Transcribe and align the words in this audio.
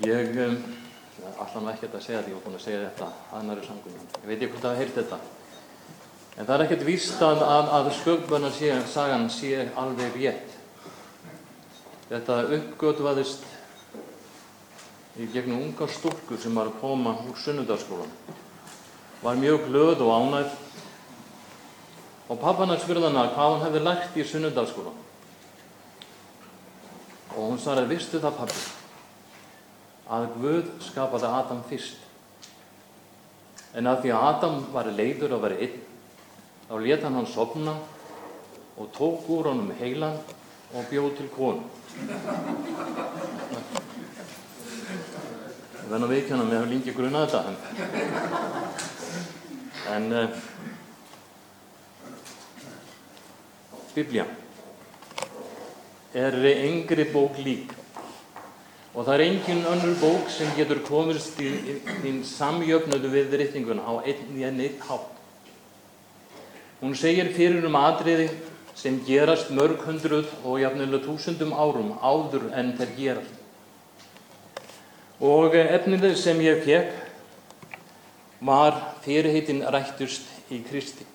Ég 0.00 0.36
um, 0.40 0.56
ætla 1.36 1.60
nú 1.60 1.68
ekkert 1.68 1.94
að 1.98 2.04
segja 2.06 2.22
því, 2.22 2.32
ég 2.32 2.38
var 2.38 2.44
búin 2.46 2.56
að 2.56 2.64
segja 2.64 2.84
þetta 2.86 3.08
annari 3.36 3.66
sangunum. 3.66 4.06
Ég 4.22 4.28
veit 4.30 4.38
ekki 4.38 4.52
hvort 4.54 4.64
það 4.64 4.78
heirt 4.80 4.96
þetta. 4.96 5.18
En 6.32 6.46
það 6.48 6.54
er 6.54 6.64
ekkert 6.64 6.86
víst 6.88 7.20
að, 7.26 7.42
að, 7.44 7.70
að 7.76 7.90
sköpböna 7.98 8.50
sé, 8.56 8.72
sagan 8.88 9.28
sé 9.30 9.66
alveg 9.76 10.16
rétt. 10.16 10.56
Þetta 12.08 12.38
uppgötvaðist 12.56 13.44
í 15.20 15.28
gegnum 15.34 15.60
unga 15.68 15.88
stúlku 15.92 16.40
sem 16.40 16.56
var 16.56 16.72
að 16.72 16.80
koma 16.80 17.18
úr 17.28 17.36
sunnundarskólan. 17.36 18.12
Var 19.22 19.40
mjög 19.44 19.68
glöð 19.68 20.04
og 20.06 20.12
ánægð 20.16 20.52
og 22.32 22.40
pappan 22.40 22.72
að 22.72 22.80
spurða 22.86 23.10
hana 23.10 23.28
hvað 23.36 23.50
hún 23.52 23.64
hefði 23.66 23.82
lært 23.84 24.16
í 24.16 24.24
sunnundarskólan. 24.28 25.00
Og 27.36 27.42
hún 27.44 27.60
svaraði, 27.60 27.92
vistu 27.92 28.20
það 28.20 28.38
pappi, 28.40 28.62
að 30.12 30.28
Guð 30.36 30.68
skapaði 30.84 31.30
Adam 31.30 31.62
fyrst. 31.68 31.98
En 33.72 33.88
að 33.88 34.02
því 34.02 34.12
að 34.12 34.26
Adam 34.28 34.58
var 34.74 34.90
leiður 34.92 35.36
að 35.36 35.44
vera 35.46 35.60
einn, 35.64 35.78
þá 36.68 36.74
let 36.84 37.06
hann 37.06 37.26
sopna 37.28 37.74
og 38.76 38.90
tók 38.96 39.28
úr 39.32 39.48
honum 39.48 39.72
heilan 39.78 40.18
og 40.72 40.88
bjóð 40.90 41.10
til 41.16 41.28
konu. 41.32 41.64
Verð 45.88 46.04
að 46.06 46.12
veikjana 46.12 46.44
með 46.48 46.58
að 46.60 46.70
lengi 46.72 46.96
gruna 46.96 47.26
þetta. 47.26 47.40
En, 49.92 50.12
uh, 50.12 50.40
Biblía 53.92 54.24
er 56.16 56.36
yngri 56.48 57.04
bók 57.12 57.36
lík 57.44 57.81
og 58.92 59.06
það 59.06 59.14
er 59.14 59.24
engin 59.24 59.66
önnur 59.72 59.94
bók 60.02 60.30
sem 60.30 60.50
getur 60.56 60.82
komist 60.84 61.38
í, 61.40 61.48
í, 61.48 61.76
í 62.04 62.12
samjöfnöðu 62.28 63.12
við 63.14 63.36
reytinguna 63.40 63.84
á 63.88 64.04
einn 64.04 64.36
í 64.36 64.44
enn 64.44 64.60
eitt 64.60 64.82
hátt. 64.84 65.12
Hún 66.82 66.96
segir 66.98 67.30
fyrir 67.32 67.64
um 67.64 67.78
atriði 67.78 68.28
sem 68.76 68.98
gerast 69.06 69.52
mörg 69.54 69.80
hundruð 69.86 70.28
og 70.42 70.60
jafnilega 70.60 71.04
túsundum 71.06 71.54
árum 71.54 71.94
áður 72.02 72.50
en 72.58 72.74
þeir 72.76 72.92
gerast. 72.98 73.38
Og 75.22 75.54
efnið 75.54 76.08
sem 76.18 76.40
ég 76.42 76.64
fekk 76.66 76.92
var 78.42 78.74
fyrirheitin 79.04 79.62
rættust 79.70 80.26
í 80.50 80.58
Kristi. 80.66 81.06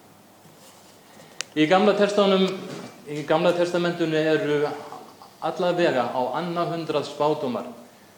Í 1.58 1.66
Gamla, 1.68 1.94
í 3.10 3.24
gamla 3.28 3.52
testamentunni 3.58 4.22
eru 4.22 4.62
allavega 5.46 6.10
á 6.10 6.22
annað 6.40 6.74
hundrað 6.74 7.08
spátumar 7.12 7.70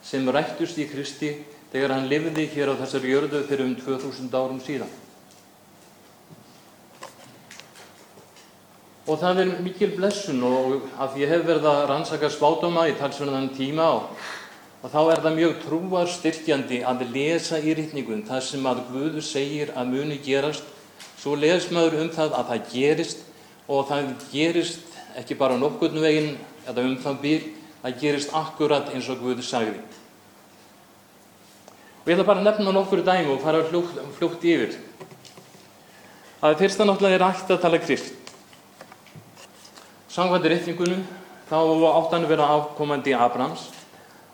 sem 0.04 0.28
rættust 0.32 0.80
í 0.80 0.88
Kristi 0.88 1.34
þegar 1.74 1.96
hann 1.98 2.10
lifði 2.10 2.48
hér 2.54 2.74
á 2.74 2.80
þessar 2.80 3.06
jörðu 3.06 3.44
fyrir 3.50 3.68
um 3.68 3.76
2000 3.78 4.34
árum 4.34 4.60
síðan. 4.64 4.90
Og 9.10 9.18
það 9.18 9.42
er 9.42 9.54
mikil 9.66 9.90
blessun 9.96 10.42
og 10.46 10.90
að 11.02 11.18
ég 11.24 11.32
hef 11.34 11.46
verið 11.48 11.66
að 11.66 11.86
rannsaka 11.90 12.30
spátuma 12.30 12.86
í 12.90 12.98
talsverðan 12.98 13.50
tíma 13.58 13.88
og, 13.98 14.12
og 14.84 14.92
þá 14.94 15.00
er 15.02 15.24
það 15.24 15.40
mjög 15.40 15.56
trúar 15.64 16.12
styrkjandi 16.14 16.84
að 16.86 17.08
lesa 17.16 17.58
í 17.58 17.74
rítningun 17.78 18.22
það 18.28 18.44
sem 18.46 18.70
að 18.70 18.84
Guðu 18.92 19.24
segir 19.26 19.74
að 19.74 19.96
muni 19.96 20.20
gerast. 20.22 20.68
Svo 21.20 21.34
les 21.36 21.68
maður 21.74 22.04
um 22.04 22.14
það 22.14 22.38
að 22.38 22.54
það 22.54 22.70
gerist 22.74 23.26
og 23.68 23.90
það 23.90 24.14
gerist 24.32 24.86
ekki 25.18 25.36
bara 25.38 25.58
nokkurnu 25.58 26.06
veginn 26.06 26.38
eða 26.70 26.86
um 26.86 26.98
það 27.02 27.22
býr, 27.24 27.48
það 27.82 27.98
gerist 28.04 28.36
akkurat 28.36 28.92
eins 28.94 29.10
og 29.10 29.24
Guði 29.24 29.46
sagði. 29.46 29.82
Og 32.04 32.12
ég 32.12 32.16
ætla 32.16 32.28
bara 32.28 32.42
að 32.42 32.48
nefna 32.48 32.74
nokkur 32.76 33.04
dæmi 33.06 33.34
og 33.34 33.42
fara 33.44 33.64
fljótt, 33.68 33.98
fljótt 34.18 34.46
yfir. 34.46 34.78
Það 36.40 36.54
er 36.54 36.60
fyrsta 36.62 36.88
náttúrulega 36.88 37.32
ætti 37.34 37.56
að 37.56 37.64
tala 37.66 37.82
krist. 37.84 38.14
Sangvændi 40.10 40.54
réttingunum 40.54 41.04
þá 41.50 41.58
átt 41.60 42.14
hann 42.16 42.26
að 42.26 42.32
vera 42.34 42.48
afkomandi 42.56 43.14
Abrahams 43.14 43.68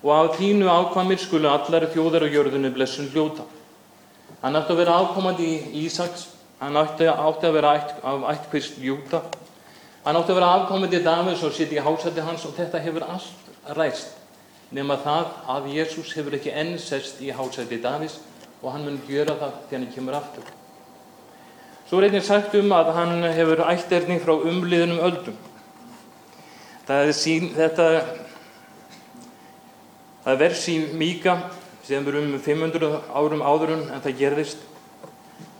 og 0.03 0.11
af 0.13 0.37
þínu 0.37 0.69
ákvamir 0.69 1.19
skulu 1.19 1.49
allar 1.49 1.87
þjóðar 1.91 2.27
og 2.27 2.35
jörðinu 2.35 2.71
blessun 2.75 3.09
hljóta. 3.11 3.47
Hann 4.43 4.55
átti 4.55 4.75
að 4.75 4.81
vera 4.83 4.99
afkomandi 5.01 5.49
Ísaks, 5.81 6.27
hann 6.59 6.77
átti 6.77 7.09
að 7.09 7.57
vera 7.57 7.73
af 8.03 8.29
ættkvist 8.35 8.77
Júta 8.83 9.23
Hann 10.05 10.19
átti 10.19 10.35
að 10.35 10.37
vera 10.37 10.51
afkomandi 10.59 10.99
Davids 11.01 11.41
og 11.41 11.53
sitt 11.55 11.71
í 11.73 11.81
hásætti 11.81 12.21
hans 12.21 12.43
og 12.45 12.53
þetta 12.53 12.81
hefur 12.83 13.07
allt 13.09 13.47
ræst 13.73 14.11
nema 14.75 14.99
það 15.01 15.31
að 15.49 15.71
Jésús 15.73 16.11
hefur 16.13 16.35
ekki 16.37 16.53
enn 16.53 16.75
sest 16.81 17.21
í 17.25 17.31
hásætti 17.33 17.79
Davids 17.81 18.19
og 18.61 18.69
hann 18.73 18.85
mun 18.85 19.01
gjöra 19.07 19.33
það 19.39 19.55
þegar 19.69 19.81
hann 19.81 19.95
kemur 19.95 20.17
aftur. 20.19 20.45
Svo 21.89 21.99
er 21.99 22.07
einnig 22.07 22.25
sagt 22.25 22.53
um 22.57 22.71
að 22.73 22.91
hann 22.97 23.25
hefur 23.33 23.63
ætterning 23.65 24.21
frá 24.21 24.33
umliðunum 24.35 25.01
öldum. 25.05 25.35
Það 26.85 27.01
er 27.01 27.17
sín, 27.17 27.49
þetta, 27.57 27.89
það 30.23 30.31
er 30.33 30.41
vers 30.41 30.63
í 30.69 30.77
Míka 30.97 31.35
sem 31.85 32.05
er 32.09 32.21
um 32.21 32.31
500 32.41 32.93
árum 33.09 33.41
áður 33.45 33.75
en 33.79 33.85
það 34.01 34.17
gerðist 34.21 34.61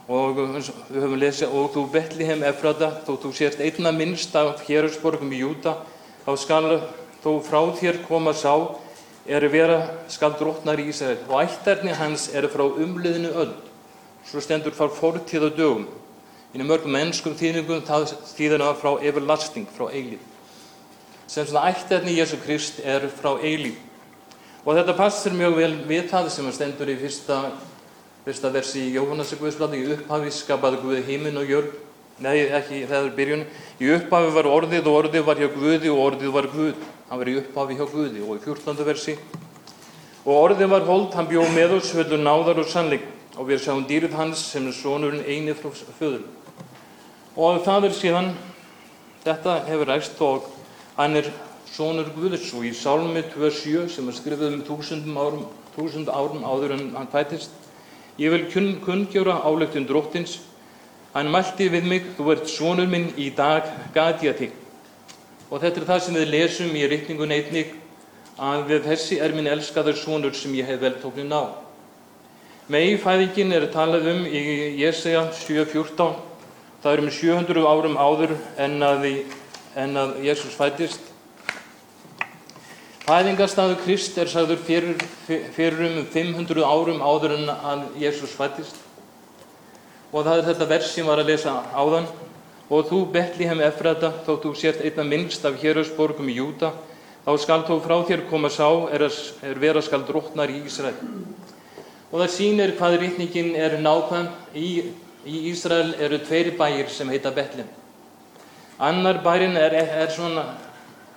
og 0.06 0.38
við 0.38 1.00
höfum 1.02 1.18
lesið 1.18 1.54
og 1.58 1.72
þú 1.74 1.82
Betliheim 1.90 2.44
Efrata 2.46 2.92
þó 3.06 3.16
þú 3.24 3.32
sért 3.34 3.62
einna 3.64 3.90
minnst 3.90 4.34
af 4.38 4.62
hérusborgum 4.68 5.32
í 5.34 5.40
Júta 5.42 5.80
þá 6.22 6.32
skal 6.38 6.66
þó 7.24 7.32
frá 7.42 7.60
þér 7.80 7.98
koma 8.06 8.34
sá 8.36 8.54
er 9.26 9.48
vera 9.50 9.80
skal 10.08 10.36
drotnar 10.38 10.78
í 10.78 10.86
Ísrael 10.92 11.18
og 11.26 11.40
ættarni 11.42 11.96
hans 11.98 12.28
er 12.30 12.46
frá 12.52 12.62
umliðinu 12.68 13.34
öll 13.34 13.56
svo 14.26 14.42
stendur 14.42 14.74
frá 14.74 14.88
fortíð 14.90 15.50
og 15.50 15.58
dögum. 15.58 15.86
Inn 16.54 16.62
í 16.62 16.66
mörgum 16.66 16.94
mennskum 16.94 17.34
þýðingum 17.38 17.82
það 17.86 18.14
þýðina 18.30 18.72
frá 18.78 18.94
everlasting 19.02 19.66
frá 19.74 19.90
eilíð 19.90 20.22
sem 21.26 21.46
svona 21.46 21.66
ættarni 21.72 22.14
Jésu 22.14 22.38
Krist 22.38 22.78
er 22.86 23.08
frá 23.10 23.34
eilíð 23.42 23.80
og 24.62 24.76
þetta 24.78 24.94
passir 24.98 25.34
mjög 25.34 25.56
vel 25.58 25.72
við 25.90 26.06
það 26.12 26.30
sem 26.30 26.52
stendur 26.54 26.90
í 26.90 26.94
fyrsta 27.00 27.40
fyrsta 28.26 28.50
versi 28.50 28.80
í 28.88 28.94
Jóhannesi 28.96 29.36
Guðsbladi 29.38 29.78
í 29.84 29.90
upphafi 29.94 30.32
skapaði 30.34 30.80
Guði 30.82 31.02
heiminn 31.06 31.36
og 31.38 31.46
jörg 31.46 31.74
nei 32.18 32.48
ekki 32.58 32.80
það 32.88 33.04
er 33.04 33.10
byrjun. 33.14 33.42
Í 33.78 33.90
upphafi 33.94 34.32
var 34.34 34.48
orðið 34.50 34.88
og 34.90 34.96
orðið 35.00 35.26
var 35.28 35.38
hjá 35.38 35.46
Guði 35.52 35.90
og 35.92 36.00
orðið 36.02 36.32
var 36.34 36.48
Guð. 36.50 36.80
Hann 37.06 37.20
var 37.20 37.28
í 37.30 37.36
upphafi 37.38 37.76
hjá 37.78 37.84
Guði. 37.92 38.22
Og 38.26 38.32
í 38.34 38.40
14. 38.42 38.80
versi 38.88 39.14
og 40.24 40.32
orðið 40.40 40.72
var 40.72 40.86
hold 40.88 41.14
hann 41.14 41.28
bjóð 41.30 41.52
með 41.54 41.74
oss 41.76 41.92
höllur 41.94 42.18
náðar 42.18 42.58
og 42.64 42.66
sannleik. 42.72 43.04
Og 43.38 43.46
við 43.46 43.62
sjáum 43.62 43.84
dýrið 43.86 44.16
hans 44.18 44.42
sem 44.50 44.66
er 44.66 44.74
sonurinn 44.74 45.22
eini 45.22 45.54
frá 45.54 45.70
föður. 46.00 46.24
Og 47.36 47.60
það 47.62 47.86
er 47.86 47.94
síðan 47.94 48.32
þetta 49.22 49.60
hefur 49.68 49.92
ræst 49.92 50.24
og 50.26 50.48
hann 50.96 51.20
er 51.20 51.30
sonur 51.70 52.10
Guðs. 52.16 52.50
Og 52.58 52.66
í 52.66 52.74
Sálmi 52.74 53.22
2.7 53.36 53.86
sem 53.94 54.10
er 54.10 54.18
skrifið 54.18 54.56
um 54.56 54.66
þúsundum 54.66 55.22
árum, 55.22 55.46
þúsund 55.76 56.10
árum 56.10 56.42
áður 56.42 56.74
en 56.80 56.90
hann 56.96 57.12
fætist 57.14 57.54
Ég 58.16 58.30
vil 58.32 58.78
kunngjóra 58.80 59.42
álegtun 59.44 59.86
dróttins. 59.86 60.38
Hann 61.12 61.28
mælti 61.32 61.68
við 61.72 61.88
mig, 61.88 62.06
þú 62.16 62.30
ert 62.32 62.48
sonur 62.48 62.88
minn, 62.88 63.10
í 63.16 63.30
dag 63.36 63.68
gat 63.94 64.22
ég 64.24 64.36
þig. 64.36 64.54
Og 65.50 65.60
þetta 65.62 65.80
er 65.80 65.86
það 65.90 66.00
sem 66.04 66.16
við 66.16 66.32
lesum 66.32 66.76
í 66.76 66.86
rittningun 66.88 67.34
einnig, 67.36 67.74
að 68.36 68.74
þessi 68.84 69.20
er 69.24 69.32
minn 69.36 69.48
elskaður 69.48 69.96
sonur 69.96 70.36
sem 70.36 70.54
ég 70.56 70.68
hef 70.68 70.80
veltóknin 70.80 71.32
á. 71.32 71.56
Meifæðingin 72.72 73.54
er 73.54 73.68
talað 73.72 74.08
um 74.10 74.24
í 74.26 74.42
Jésaja 74.80 75.28
7.14. 75.38 76.16
Það 76.82 76.92
er 76.92 77.02
um 77.04 77.10
700 77.10 77.68
árum 77.68 78.00
áður 78.00 78.32
en 78.60 78.80
að, 78.84 79.06
en 79.76 80.00
að 80.02 80.16
Jésús 80.24 80.56
fættist. 80.56 81.15
Fæðingarstaðu 83.06 83.76
Krist 83.84 84.16
er 84.18 84.26
sagður 84.26 84.58
fyrir, 84.66 85.02
fyrir 85.54 85.82
um 85.86 85.98
500 86.10 86.64
árum 86.66 87.04
áður 87.06 87.36
en 87.36 87.52
að 87.54 87.84
Jésús 88.02 88.32
fættist 88.34 88.80
og 90.10 90.24
það 90.26 90.40
er 90.40 90.48
þetta 90.48 90.68
vers 90.72 90.88
sem 90.90 91.06
var 91.06 91.22
að 91.22 91.30
lesa 91.30 91.52
áðan. 91.70 92.08
Og 92.66 92.88
þú 92.88 92.98
Betliheim 93.14 93.62
Efrata 93.62 94.10
þó 94.26 94.32
þú 94.42 94.52
sért 94.58 94.82
einna 94.82 95.04
minnst 95.06 95.46
af 95.46 95.54
hérhausborgum 95.62 96.32
í 96.32 96.34
Júta 96.40 96.72
þá 97.22 97.30
skal 97.44 97.60
þó 97.68 97.76
frá 97.84 97.96
þér 98.10 98.26
koma 98.26 98.50
sá 98.50 98.66
er, 98.90 99.06
er 99.46 99.62
vera 99.62 99.84
skal 99.86 100.02
drotnar 100.08 100.50
í 100.50 100.64
Ísrael. 100.66 100.98
Og 102.10 102.18
það 102.18 102.34
sýnir 102.34 102.74
hvað 102.74 103.00
rítningin 103.04 103.54
er 103.54 103.78
nákvæm. 103.86 104.32
Í, 104.58 104.68
í 105.22 105.46
Ísrael 105.52 105.94
eru 105.94 106.18
tveiri 106.26 106.58
bæir 106.58 106.90
sem 106.90 107.14
heita 107.14 107.30
Betliheim 107.30 107.70
annar 108.78 109.22
bærin 109.24 109.56
er, 109.56 109.72
er 109.72 110.10
svona 110.10 110.44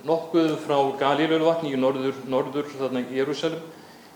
nokkuð 0.08 0.56
frá 0.64 0.78
Galílulvatni 1.00 1.74
í 1.74 1.80
norður, 1.80 2.16
norður 2.30 2.72
þarna 2.76 3.04
Jérúsalem 3.12 3.62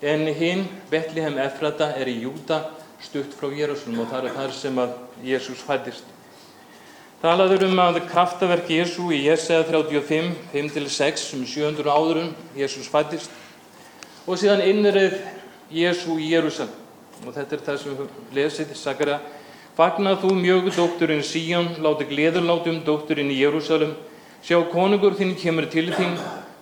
en 0.04 0.26
hinn, 0.36 0.66
Betliheim 0.92 1.38
Efrata, 1.40 1.94
er 1.96 2.12
í 2.12 2.22
Júta 2.24 2.64
stutt 3.04 3.36
frá 3.36 3.52
Jérúsalem 3.52 4.04
og 4.04 4.12
það 4.12 4.30
er 4.30 4.36
þar 4.40 4.58
sem 4.58 4.82
að 4.84 4.98
Jésús 5.24 5.64
fættist. 5.64 6.10
Talaður 7.24 7.70
um 7.70 7.80
að 7.80 8.02
kraftaverk 8.10 8.68
Jésú 8.68 9.08
í 9.16 9.22
Jesaja 9.30 9.64
35, 9.70 10.34
5-6 10.52 11.30
um 11.38 11.48
700 11.48 11.88
áðurum 11.88 12.34
Jésús 12.58 12.90
fættist 12.92 13.32
Og 14.24 14.40
síðan 14.40 14.62
innreið 14.64 15.18
Jésu 15.74 16.16
í 16.16 16.30
Jérúsalem. 16.32 16.72
Og 17.28 17.34
þetta 17.36 17.56
er 17.58 17.64
það 17.66 17.80
sem 17.82 17.98
við 17.98 18.36
lesið, 18.38 18.70
Sakarja. 18.80 19.18
Fagna 19.76 20.14
þú 20.22 20.32
mjög 20.38 20.70
dótturinn 20.78 21.24
Síjón, 21.28 21.74
láti 21.84 22.08
gleðurlátum 22.08 22.80
dótturinn 22.88 23.34
í 23.34 23.42
Jérúsalem. 23.42 23.92
Sjá 24.44 24.58
konungur 24.68 25.14
þinn 25.16 25.38
kemur 25.40 25.70
til 25.72 25.86
þín, 25.96 26.18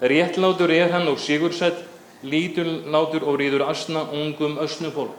réttlátur 0.05 0.69
er 0.69 0.91
hann 0.93 1.07
og 1.09 1.17
sigursætt, 1.17 1.79
líturlátur 2.21 3.25
og 3.25 3.39
rýður 3.41 3.63
asna 3.71 4.03
ungum 4.13 4.59
ösnufól. 4.61 5.09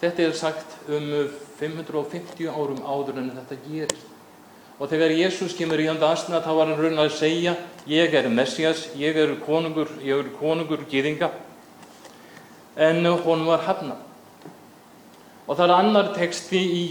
Þetta 0.00 0.24
er 0.24 0.32
sagt 0.32 0.78
um 0.88 1.12
550 1.60 2.48
árum 2.48 2.80
áður 2.80 3.20
en 3.20 3.28
þetta 3.36 3.60
gerist. 3.66 4.08
Og 4.80 4.88
þegar 4.88 5.12
Jésús 5.12 5.52
kemur 5.52 5.84
í 5.84 5.90
anda 5.92 6.14
asna 6.16 6.40
þá 6.40 6.50
var 6.56 6.72
hann 6.72 6.80
raun 6.80 7.04
að 7.04 7.12
segja 7.20 7.58
ég 7.84 8.16
er 8.16 8.32
Messias, 8.32 8.88
ég 8.96 9.12
er 9.20 9.36
konungur, 9.44 9.92
ég 10.00 10.16
er 10.16 10.32
konungur 10.40 10.88
gýðinga. 10.88 11.28
En 12.72 13.04
hún 13.04 13.44
var 13.44 13.68
hafnað. 13.68 14.00
Og 15.44 15.58
það 15.58 15.66
er 15.68 15.76
annar 15.76 16.14
teksti 16.16 16.64
í 16.72 16.86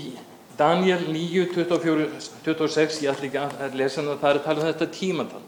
Daniel 0.61 1.01
9, 1.09 1.47
24, 1.55 2.05
26, 2.45 3.01
ég 3.01 3.09
ætla 3.09 3.25
ekki 3.29 3.39
að 3.65 3.75
lesa 3.79 3.97
hann, 4.01 4.19
það 4.21 4.29
er 4.29 4.37
að 4.37 4.45
tala 4.45 4.59
um 4.61 4.67
þetta 4.67 4.87
tímatal. 4.93 5.43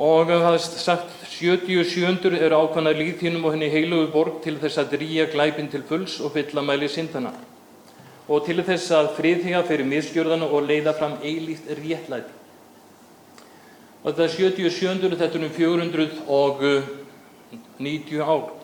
Og 0.00 0.26
það 0.28 0.54
er 0.56 0.62
sagt 0.64 1.10
77 1.28 2.36
er 2.36 2.52
ákvæmna 2.56 2.92
líðtínum 2.96 3.44
og 3.44 3.52
henni 3.54 3.68
heilugu 3.72 4.06
borg 4.12 4.34
til 4.44 4.56
þess 4.60 4.78
að 4.82 4.90
drýja 4.96 5.24
glæpin 5.32 5.72
til 5.72 5.84
fulls 5.88 6.14
og 6.20 6.32
fylla 6.36 6.60
mæli 6.64 6.88
syndana. 6.92 7.32
Og 8.28 8.38
til 8.46 8.60
þess 8.64 8.90
að 8.96 9.14
friðhiga 9.16 9.62
fyrir 9.68 9.86
miskjörðana 9.88 10.46
og 10.48 10.66
leiða 10.68 10.92
fram 11.00 11.14
eilíft 11.24 11.66
réttlæti. 11.80 12.32
Og 14.00 14.06
þetta 14.12 14.24
er 14.24 14.32
77, 14.36 15.16
þetta 15.16 15.36
er 15.36 15.44
um 15.44 15.50
490 15.56 18.20
ár. 18.20 18.59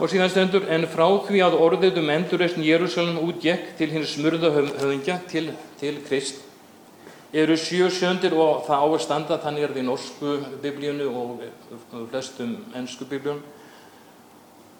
Og 0.00 0.10
síðan 0.10 0.30
stendur, 0.32 0.64
en 0.68 0.86
frá 0.90 1.06
því 1.26 1.42
að 1.44 1.58
orðið 1.62 2.00
um 2.02 2.10
endurreysn 2.10 2.64
Jérúsalem 2.64 3.20
útgekk 3.22 3.76
til 3.78 3.90
hins 3.92 4.16
smurða 4.16 4.50
höfðingja, 4.54 5.20
til, 5.30 5.52
til 5.80 6.00
Krist, 6.08 6.42
eru 7.34 7.56
sjö 7.58 7.90
sjöndir 7.90 8.34
og 8.38 8.64
það 8.66 8.82
á 8.82 8.86
að 8.86 9.00
standa, 9.02 9.38
þannig 9.42 9.66
er 9.66 9.72
það 9.74 9.82
í 9.82 9.86
norsku 9.88 10.34
biblíunu 10.62 11.08
og 11.10 11.44
flestum 12.12 12.56
ennsku 12.78 13.06
biblíunum, 13.10 13.42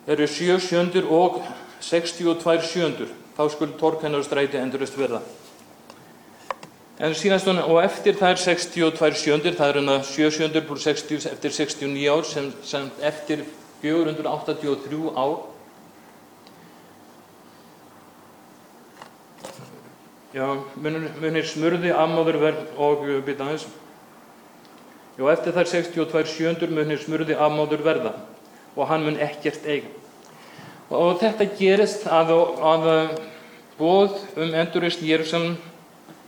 eru 0.07 0.29
sjö 0.31 0.59
sjöndir 0.63 1.09
og 1.11 1.41
62 1.83 2.69
sjöndur, 2.69 3.11
þá 3.35 3.43
skuld 3.51 3.75
torkennarstræti 3.81 4.61
endurreysn 4.61 5.01
verða. 5.01 5.25
En 7.03 7.15
síðan 7.19 7.43
stóna, 7.43 7.65
og 7.67 7.81
eftir 7.83 8.15
það 8.15 8.37
er 8.37 8.41
62 8.45 9.19
sjöndir, 9.19 9.57
það 9.59 9.73
er 9.73 9.79
hérna 9.81 9.99
7 10.07 10.31
sjöndir 10.37 10.67
pluss 10.69 10.87
60 10.87 11.27
eftir 11.33 11.55
69 11.59 12.07
ár, 12.07 12.27
sem, 12.29 12.53
sem 12.63 12.91
eftir 13.03 13.43
483 13.85 15.13
ár 15.13 15.43
Já, 20.35 20.49
munir, 20.83 21.13
munir 21.23 21.45
smurði 21.47 21.93
ammáður 21.95 22.41
verð 22.43 22.79
og 22.83 23.05
byrja 23.07 23.45
aðeins. 23.45 23.67
Já, 25.15 25.29
eftir 25.31 25.55
þær 25.55 25.69
62 25.71 26.33
sjöndur 26.33 26.73
munir 26.75 26.99
smurði 26.99 27.37
ammáður 27.39 27.85
verða 27.87 28.11
og 28.75 28.89
hann 28.91 29.07
mun 29.07 29.21
ekkert 29.23 29.63
eiga. 29.63 29.93
Og 30.91 31.21
þetta 31.21 31.47
gerist 31.55 32.09
að, 32.11 32.35
að 32.67 32.89
bóð 33.79 34.19
um 34.35 34.59
endurist 34.59 35.07
Jérúsalm 35.07 35.55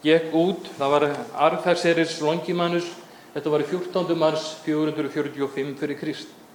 gekk 0.07 0.31
út, 0.39 0.71
það 0.79 0.95
var 0.95 1.09
Arfærseris 1.49 2.21
Longimannus, 2.23 2.87
þetta 3.35 3.57
var 3.57 3.67
14. 3.67 4.15
mars 4.23 4.53
445 4.63 5.75
fyrir 5.83 5.99
Krist 5.99 6.46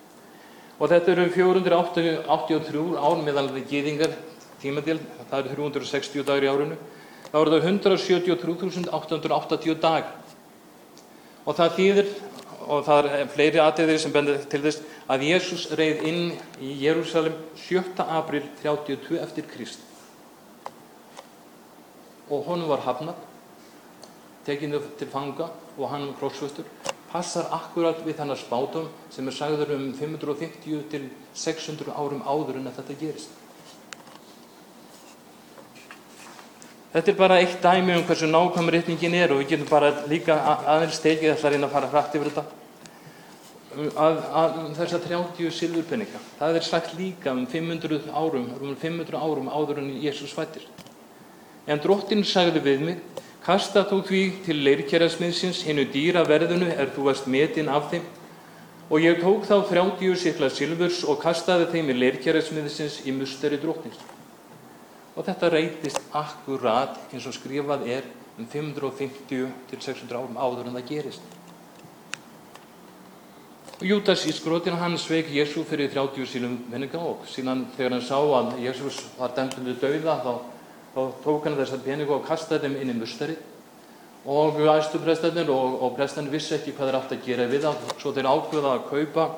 og 0.81 0.89
þetta 0.89 1.13
eru 1.13 1.30
483 1.30 2.98
ár 2.98 3.22
meðan 3.22 3.54
það 3.54 3.69
geðingar 3.69 4.18
tímadil, 4.62 4.98
það 5.30 5.54
eru 5.54 5.69
360 5.69 6.25
dagur 6.25 6.45
í 6.45 6.50
árinu, 6.50 6.78
þá 7.30 7.38
eru 7.38 7.54
það 7.54 7.68
173.880 7.69 9.78
dag 9.81 10.04
og 11.45 11.56
það 11.57 11.75
þýðir, 11.78 12.07
og 12.72 12.80
það 12.88 13.10
er 13.19 13.30
fleiri 13.36 13.60
aðeðir 13.62 14.00
sem 14.01 14.13
bendir 14.13 14.38
til 14.50 14.62
þess, 14.66 14.80
að 15.12 15.25
Jésús 15.28 15.63
reið 15.78 15.98
inn 16.10 16.24
í 16.62 16.74
Jérúsalem 16.81 17.36
7. 17.62 17.81
april 18.06 18.44
32 18.62 19.19
eftir 19.22 19.44
Krist. 19.50 19.81
Og 22.31 22.45
honum 22.48 22.72
var 22.72 22.81
hafnað, 22.86 23.18
tekinu 24.48 24.80
til 24.98 25.10
fanga 25.12 25.48
og 25.77 25.89
hann 25.92 26.07
var 26.10 26.18
krossvöstur 26.22 26.66
passar 27.12 27.50
akkurat 27.52 28.00
við 28.06 28.18
þannig 28.22 28.40
spátum 28.40 28.88
sem 29.12 29.28
er 29.28 29.36
sagður 29.36 29.75
um 29.75 29.92
550 29.98 30.88
til 30.92 31.06
600 31.36 31.94
árum 31.96 32.24
áður 32.24 32.62
en 32.62 32.72
að 32.72 32.80
þetta 32.80 33.00
gerist. 33.02 33.38
Þetta 36.92 37.12
er 37.12 37.16
bara 37.16 37.38
eitt 37.40 37.62
dæmi 37.63 37.94
um 37.96 38.02
hversu 38.04 38.28
nákvæmur 38.28 38.75
rétningin 38.75 39.13
er 39.16 39.31
og 39.31 39.40
við 39.40 39.54
getum 39.54 39.69
bara 39.69 39.94
líka 40.12 40.36
aðeins 40.68 41.00
tekið 41.00 41.30
þess 41.30 41.46
að 41.48 41.54
reyna 41.54 41.69
að 41.69 41.75
fara 41.78 41.92
hrætt 41.94 42.18
yfir 42.19 42.31
þetta. 42.31 42.44
Að, 43.72 44.18
að 44.36 44.58
þessar 44.75 45.04
30 45.06 45.54
silfurpenninga, 45.56 46.19
það 46.36 46.58
er 46.60 46.66
sagt 46.68 46.98
líka 47.00 47.31
um 47.31 47.46
500 47.48 48.10
árum, 48.12 48.50
um 48.60 48.74
500 48.75 49.16
árum 49.16 49.48
áður 49.48 49.80
en 49.80 49.94
Jésús 50.04 50.34
fættir. 50.36 50.66
En 51.63 51.80
drottin 51.80 52.25
sagði 52.28 52.60
við 52.66 52.84
mig, 52.90 53.22
Kasta 53.41 53.81
þú 53.89 54.03
því 54.05 54.21
til 54.45 54.59
leirkjærasmiðsins 54.67 55.63
hinnu 55.65 55.88
dýra 55.89 56.21
verðinu 56.29 56.67
er 56.69 56.91
þú 56.93 57.07
varst 57.07 57.25
metin 57.25 57.71
af 57.73 57.88
þeim 57.89 58.03
og 58.91 59.01
ég 59.01 59.17
tók 59.23 59.47
þá 59.49 59.55
30 59.71 60.19
sikla 60.21 60.49
silfurs 60.53 60.99
og 61.09 61.17
kastaði 61.23 61.71
þeim 61.71 61.89
í 61.89 61.97
leirkjærasmiðsins 62.03 62.99
í 63.09 63.15
musteri 63.17 63.57
dróttins. 63.57 63.97
Og 65.17 65.25
þetta 65.25 65.49
reytist 65.55 66.13
akkurat 66.13 66.99
eins 67.09 67.25
og 67.25 67.33
skrifað 67.33 67.88
er 67.89 68.05
um 68.38 68.45
550 68.45 69.49
til 69.71 69.81
600 69.89 70.21
árum 70.21 70.38
áður 70.38 70.69
en 70.69 70.77
það 70.77 70.89
gerist. 70.93 71.25
Jútas 73.81 74.27
í 74.29 74.38
skrótin 74.38 74.77
hann 74.77 74.93
sveik 75.01 75.33
Jésu 75.33 75.63
fyrir 75.65 75.89
30 75.89 76.29
sílum 76.29 76.59
vinninga 76.69 77.01
og 77.01 77.25
síðan 77.25 77.65
þegar 77.73 77.95
hann 77.97 78.05
sá 78.05 78.19
að 78.21 78.59
Jésús 78.61 79.01
var 79.17 79.33
dæmtundu 79.33 79.73
dauða 79.81 80.19
þá 80.21 80.33
þá 80.95 81.01
tók 81.23 81.47
hann 81.47 81.57
þessar 81.59 81.83
peningu 81.85 82.15
og 82.15 82.25
kastaði 82.27 82.67
þeim 82.67 82.81
inn 82.81 82.93
í 82.93 82.97
musteri. 82.99 83.38
Og 84.31 84.59
æstu 84.69 84.99
prestarnir 85.01 85.49
og, 85.49 85.77
og 85.81 85.95
prestarnir 85.97 86.35
vissi 86.35 86.53
ekki 86.57 86.75
hvað 86.77 86.91
þeir 86.91 86.99
átt 86.99 87.15
að 87.15 87.23
gera 87.25 87.47
við 87.49 87.65
það 87.65 87.95
svo 87.95 88.11
þeir 88.13 88.29
ákveða 88.29 88.75
að 88.75 88.83
kaupa 88.89 89.29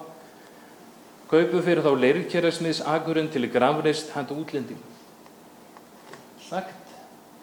kaupu 1.34 1.62
fyrir 1.66 1.86
þá 1.86 1.94
leirkjærarsmiðs 2.02 2.82
agurinn 2.92 3.32
til 3.32 3.48
gravreist 3.50 4.12
handa 4.14 4.36
útlending 4.38 4.82
sagt 6.50 6.92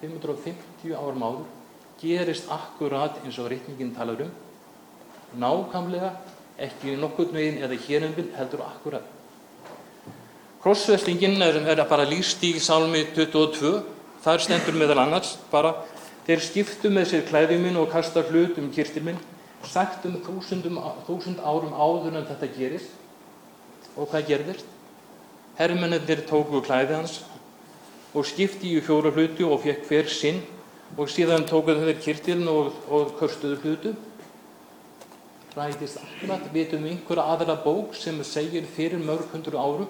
550 0.01 0.93
árum 0.95 1.25
áður 1.25 1.49
gerist 2.01 2.49
akkurat 2.49 3.19
eins 3.25 3.37
og 3.41 3.49
reytingin 3.51 3.93
talar 3.95 4.23
um. 4.25 4.31
Nákamlega 5.37 6.13
ekki 6.61 6.95
nokkurn 6.99 7.35
veginn 7.35 7.61
eða 7.63 7.77
hérumvinn 7.85 8.31
heldur 8.35 8.63
akkurat. 8.65 9.05
Krossvestingin 10.61 11.41
er, 11.41 11.57
er 11.73 11.83
bara 11.89 12.05
líst 12.05 12.43
í 12.45 12.53
Salmi 12.59 13.03
22 13.15 13.71
Þar 14.21 14.43
stendur 14.43 14.75
meðal 14.77 14.99
annars 15.01 15.33
bara 15.49 15.73
þeir 16.27 16.43
skiptu 16.45 16.91
með 16.93 17.07
sér 17.09 17.23
klæðið 17.25 17.63
minn 17.63 17.79
og 17.81 17.89
kasta 17.89 18.21
hlut 18.27 18.59
um 18.61 18.69
kyrstil 18.73 19.01
minn 19.07 19.17
sagt 19.65 20.05
um 20.05 20.19
þúsund 20.21 21.41
árum 21.41 21.73
áður 21.73 22.17
en 22.19 22.27
þetta 22.29 22.49
gerist. 22.55 22.93
Og 23.97 24.09
hvað 24.09 24.27
gerðist? 24.29 24.69
Hermennir 25.57 26.23
tóku 26.29 26.61
klæðið 26.63 26.95
hans 26.99 27.17
og 28.13 28.25
skipti 28.27 28.75
í 28.75 28.83
fjóra 28.83 29.11
hluti 29.13 29.43
og 29.43 29.61
fekk 29.65 29.85
hver 29.89 30.09
sinn 30.09 30.41
og 30.97 31.09
síðan 31.09 31.47
tókuðu 31.47 31.87
þeir 31.87 32.01
kyrstilin 32.05 32.49
og, 32.51 32.73
og 32.91 33.13
körstuðu 33.19 33.59
hlutu. 33.63 33.93
Rætist 35.55 35.99
akkurat 35.99 36.45
við 36.53 36.77
einhverja 36.77 37.25
aðra 37.33 37.57
bók 37.63 37.95
sem 37.97 38.21
segir 38.23 38.67
fyrir 38.69 39.01
mörg 39.01 39.33
hundru 39.33 39.59
árum 39.59 39.89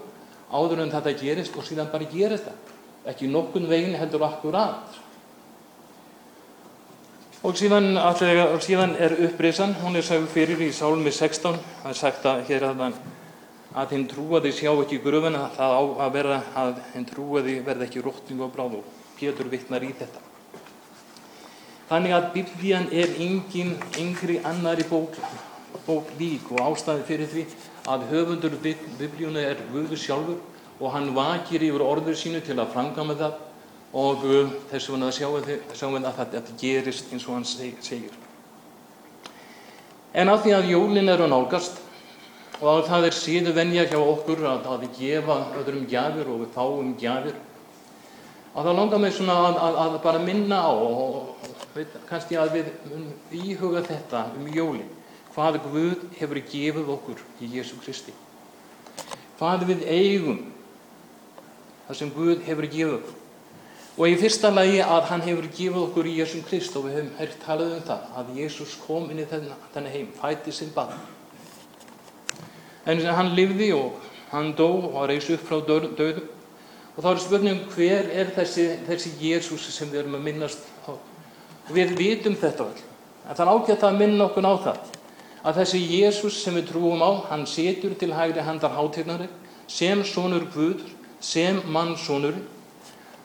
áður 0.51 0.85
en 0.85 0.93
þetta 0.93 1.19
gerist 1.19 1.57
og 1.57 1.67
síðan 1.67 1.91
bara 1.91 2.07
gerist 2.09 2.47
það 2.49 2.80
ekki 3.07 3.29
nokkun 3.31 3.69
veginn 3.69 3.97
heldur 3.97 4.25
akkurat. 4.27 4.99
Og 7.41 7.57
síðan, 7.57 7.95
allega, 7.97 8.45
síðan 8.61 8.93
er 9.01 9.15
upprisan 9.25 9.73
hún 9.81 9.97
er 9.97 10.05
sagð 10.05 10.27
fyrir 10.29 10.59
í 10.61 10.69
Sálmi 10.77 11.09
16 11.09 11.57
það 11.57 11.87
er 11.89 11.97
sagt 11.97 12.27
að 12.29 12.43
hér 12.51 12.67
að, 12.67 12.83
að 13.73 13.95
hinn 13.95 14.05
trúaði 14.11 14.51
sjá 14.53 14.69
ekki 14.75 14.99
gröfuna 15.01 15.47
það 15.55 15.73
á 15.73 15.81
að 16.05 16.11
vera 16.19 16.41
að 16.61 16.75
hinn 16.93 17.07
trúaði 17.09 17.55
verði 17.65 17.87
ekki 17.87 18.03
rótting 18.05 18.43
og 18.45 18.53
bráð 18.53 18.77
og 18.83 18.99
Pétur 19.17 19.49
vittnar 19.49 19.81
í 19.85 19.89
þetta. 19.97 20.21
Þannig 21.89 22.13
að 22.15 22.29
biblían 22.35 22.87
er 22.93 23.09
engin 23.19 23.73
yngri 23.99 24.37
annari 24.47 24.85
bók, 24.89 25.17
bók 25.85 26.13
lík 26.21 26.45
og 26.53 26.61
ástæði 26.69 27.03
fyrir 27.09 27.29
því 27.33 27.43
að 27.89 28.05
höfundur 28.13 28.55
biblíuna 28.61 29.43
er 29.49 29.65
Guður 29.73 29.99
sjálfur 29.99 30.39
og 30.81 30.91
hann 30.95 31.11
vakir 31.13 31.61
yfir 31.61 31.83
orður 31.85 32.17
sínu 32.17 32.41
til 32.41 32.57
að 32.57 32.73
framkama 32.73 33.15
það 33.19 33.39
og 34.01 34.25
uh, 34.25 34.51
þess 34.71 34.89
vegna 34.89 35.11
sjáum 35.13 35.95
við 35.95 36.09
að 36.09 36.19
þetta 36.21 36.57
gerist 36.57 37.11
eins 37.13 37.27
og 37.27 37.37
hann 37.37 37.47
segir. 37.47 38.15
En 40.11 40.31
af 40.31 40.41
því 40.43 40.55
að 40.57 40.69
jólin 40.73 41.11
eru 41.11 41.27
nálgast 41.29 41.77
og 42.61 42.67
að 42.71 42.87
það 42.89 43.05
er 43.07 43.15
síðu 43.17 43.53
venja 43.55 43.85
hjá 43.89 43.97
okkur 43.99 44.43
að, 44.45 44.67
að 44.69 44.87
gefa 44.97 45.37
öðrum 45.59 45.85
gjafir 45.89 46.29
og 46.29 46.43
við 46.43 46.51
fáum 46.55 46.91
gjafir, 46.99 47.37
að 48.51 48.67
það 48.67 48.77
langar 48.77 49.01
mig 49.01 49.13
svona 49.15 49.37
að, 49.47 49.59
að, 49.65 49.77
að 49.85 49.95
bara 50.03 50.23
minna 50.25 50.59
á 50.61 50.71
og 50.73 51.47
veit, 51.75 51.95
kannski 52.09 52.37
að 52.37 52.57
við 52.57 52.73
íhuga 53.39 53.83
þetta 53.87 54.25
um 54.37 54.49
jólin, 54.51 54.89
hvað 55.33 55.61
Guð 55.69 56.03
hefur 56.19 56.41
gefið 56.51 56.91
okkur 56.97 57.23
í 57.41 57.49
Jésu 57.55 57.79
Kristi. 57.81 58.13
Hvað 59.39 59.65
við 59.71 59.87
eigum, 59.89 60.43
það 61.91 61.99
sem 61.99 62.11
Guð 62.15 62.43
hefur 62.47 62.67
gefið 62.71 62.93
okkur. 62.97 63.17
Og 63.99 64.07
í 64.07 64.17
fyrsta 64.17 64.49
lagi 64.53 64.77
að 64.79 65.07
hann 65.09 65.23
hefur 65.25 65.47
gefið 65.51 65.79
okkur 65.81 66.07
í 66.07 66.13
Jésum 66.21 66.43
Krist 66.47 66.75
og 66.79 66.85
við 66.87 66.93
höfum 66.97 67.15
hægt 67.17 67.41
talað 67.43 67.73
um 67.75 67.81
það 67.89 68.05
að 68.21 68.29
Jésús 68.39 68.75
kom 68.85 69.09
inn 69.11 69.19
í 69.19 69.25
þennan 69.27 69.89
heim, 69.91 70.13
fætti 70.15 70.53
sinn 70.55 70.71
barn. 70.75 70.95
En 72.87 73.01
hann 73.03 73.33
lifði 73.35 73.73
og 73.75 73.99
hann 74.31 74.53
dó 74.55 74.69
og 74.93 75.03
reys 75.11 75.27
upp 75.35 75.43
frá 75.49 75.59
döðum. 75.67 76.23
Og 76.95 77.03
þá 77.03 77.09
er 77.11 77.21
spurningum 77.23 77.75
hver 77.75 78.07
er 78.15 78.31
þessi, 78.35 78.69
þessi 78.87 79.11
Jésús 79.19 79.67
sem 79.75 79.91
við 79.91 80.05
erum 80.05 80.17
að 80.17 80.25
minnast 80.29 80.63
á. 80.87 80.95
Við 81.71 81.93
vitum 81.99 82.39
þetta 82.39 82.67
vel. 82.67 82.87
En 83.27 83.35
það 83.35 83.45
er 83.45 83.53
ágætt 83.53 83.85
að 83.87 83.99
minna 83.99 84.25
okkur 84.29 84.47
á 84.47 84.55
það. 84.65 84.81
Að 85.41 85.61
þessi 85.61 85.83
Jésús 85.97 86.39
sem 86.43 86.55
við 86.55 86.71
trúum 86.71 87.03
á, 87.03 87.11
hann 87.27 87.45
setur 87.49 87.95
til 87.99 88.11
hægri 88.15 88.43
handar 88.45 88.75
hátignari 88.75 89.27
sem 89.71 90.03
sonur 90.05 90.47
Guður, 90.53 90.83
sem 91.21 91.61
mannsonur 91.65 92.35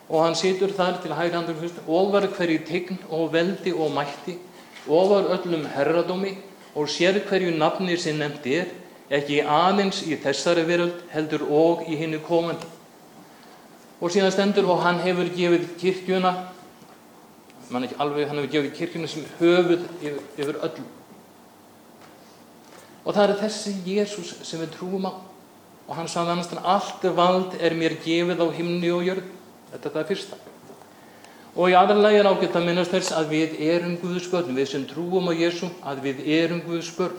og 0.08 0.22
hann 0.22 0.36
situr 0.38 0.70
þar 0.76 1.00
til 1.02 1.14
hægri 1.16 1.34
handur 1.34 1.58
fyrst 1.60 1.80
ofar 1.88 2.28
hverju 2.36 2.64
tign 2.66 2.98
og 3.10 3.32
veldi 3.32 3.72
og 3.72 3.90
mætti 3.90 4.36
ofar 4.86 5.32
öllum 5.34 5.66
herradómi 5.74 6.36
og 6.74 6.88
sér 6.88 7.22
hverju 7.28 7.56
nafni 7.58 7.96
sem 7.96 8.18
nefnt 8.18 8.46
er 8.46 8.66
ekki 9.10 9.40
aðeins 9.42 10.02
í 10.06 10.16
þessari 10.22 10.66
veröld 10.66 11.00
heldur 11.10 11.46
og 11.48 11.86
í 11.88 11.96
hinnu 11.96 12.18
komandi. 12.26 12.66
Og 14.00 14.10
síðan 14.12 14.34
stendur 14.34 14.68
og 14.70 14.82
hann 14.82 15.00
hefur 15.00 15.30
gefið 15.32 15.68
kirkjuna 15.80 16.34
mann 17.70 17.86
ekki 17.86 17.98
alveg, 17.98 18.28
hann 18.28 18.38
hefur 18.38 18.52
gefið 18.52 18.74
kirkjuna 18.76 19.08
sem 19.08 19.24
höfuð 19.40 19.86
yfir, 20.02 20.20
yfir 20.36 20.60
öllum 20.60 20.92
og 23.06 23.14
það 23.14 23.30
er 23.30 23.40
þessi 23.40 23.72
Jésús 23.86 24.32
sem 24.44 24.60
við 24.60 24.72
trúum 24.74 25.06
á 25.06 25.12
og 25.86 25.96
hann 25.96 26.10
sagði 26.10 26.34
annars 26.34 26.52
allt 26.62 27.08
vald 27.16 27.56
er 27.60 27.74
mér 27.78 27.96
gefið 28.02 28.42
á 28.42 28.46
himni 28.56 28.90
og 28.90 29.06
jörð 29.06 29.32
Þetta 29.76 29.88
er 29.88 29.94
það 29.94 30.10
fyrsta. 30.10 30.36
Og 31.56 31.72
í 31.72 31.74
aðra 31.76 31.96
lagi 31.98 32.20
er 32.20 32.28
ágætt 32.28 32.56
að 32.58 32.66
minnast 32.68 32.92
þess 32.92 33.14
að 33.16 33.32
við 33.32 33.56
erum 33.66 33.96
Guðs 34.00 34.28
börn, 34.32 34.54
við 34.56 34.68
sem 34.70 34.84
trúum 34.88 35.28
á 35.28 35.32
Jésu, 35.36 35.70
að 35.84 36.02
við 36.04 36.22
erum 36.36 36.62
Guðs 36.64 36.92
börn. 36.96 37.16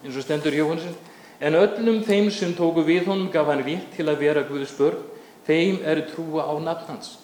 Eins 0.00 0.16
og 0.16 0.24
stendur 0.24 0.56
Jóhannsson. 0.56 0.96
En 1.40 1.56
öllum 1.56 2.02
þeim 2.04 2.30
sem 2.32 2.52
tóku 2.56 2.84
við 2.84 3.08
honum 3.08 3.30
gaf 3.32 3.48
hann 3.48 3.62
rétt 3.64 3.92
til 3.96 4.08
að 4.08 4.20
vera 4.24 4.44
Guðs 4.48 4.72
börn, 4.76 5.00
þeim 5.46 5.80
er 5.88 6.02
trúa 6.10 6.48
á 6.48 6.54
nafn 6.60 6.94
hans. 6.94 7.14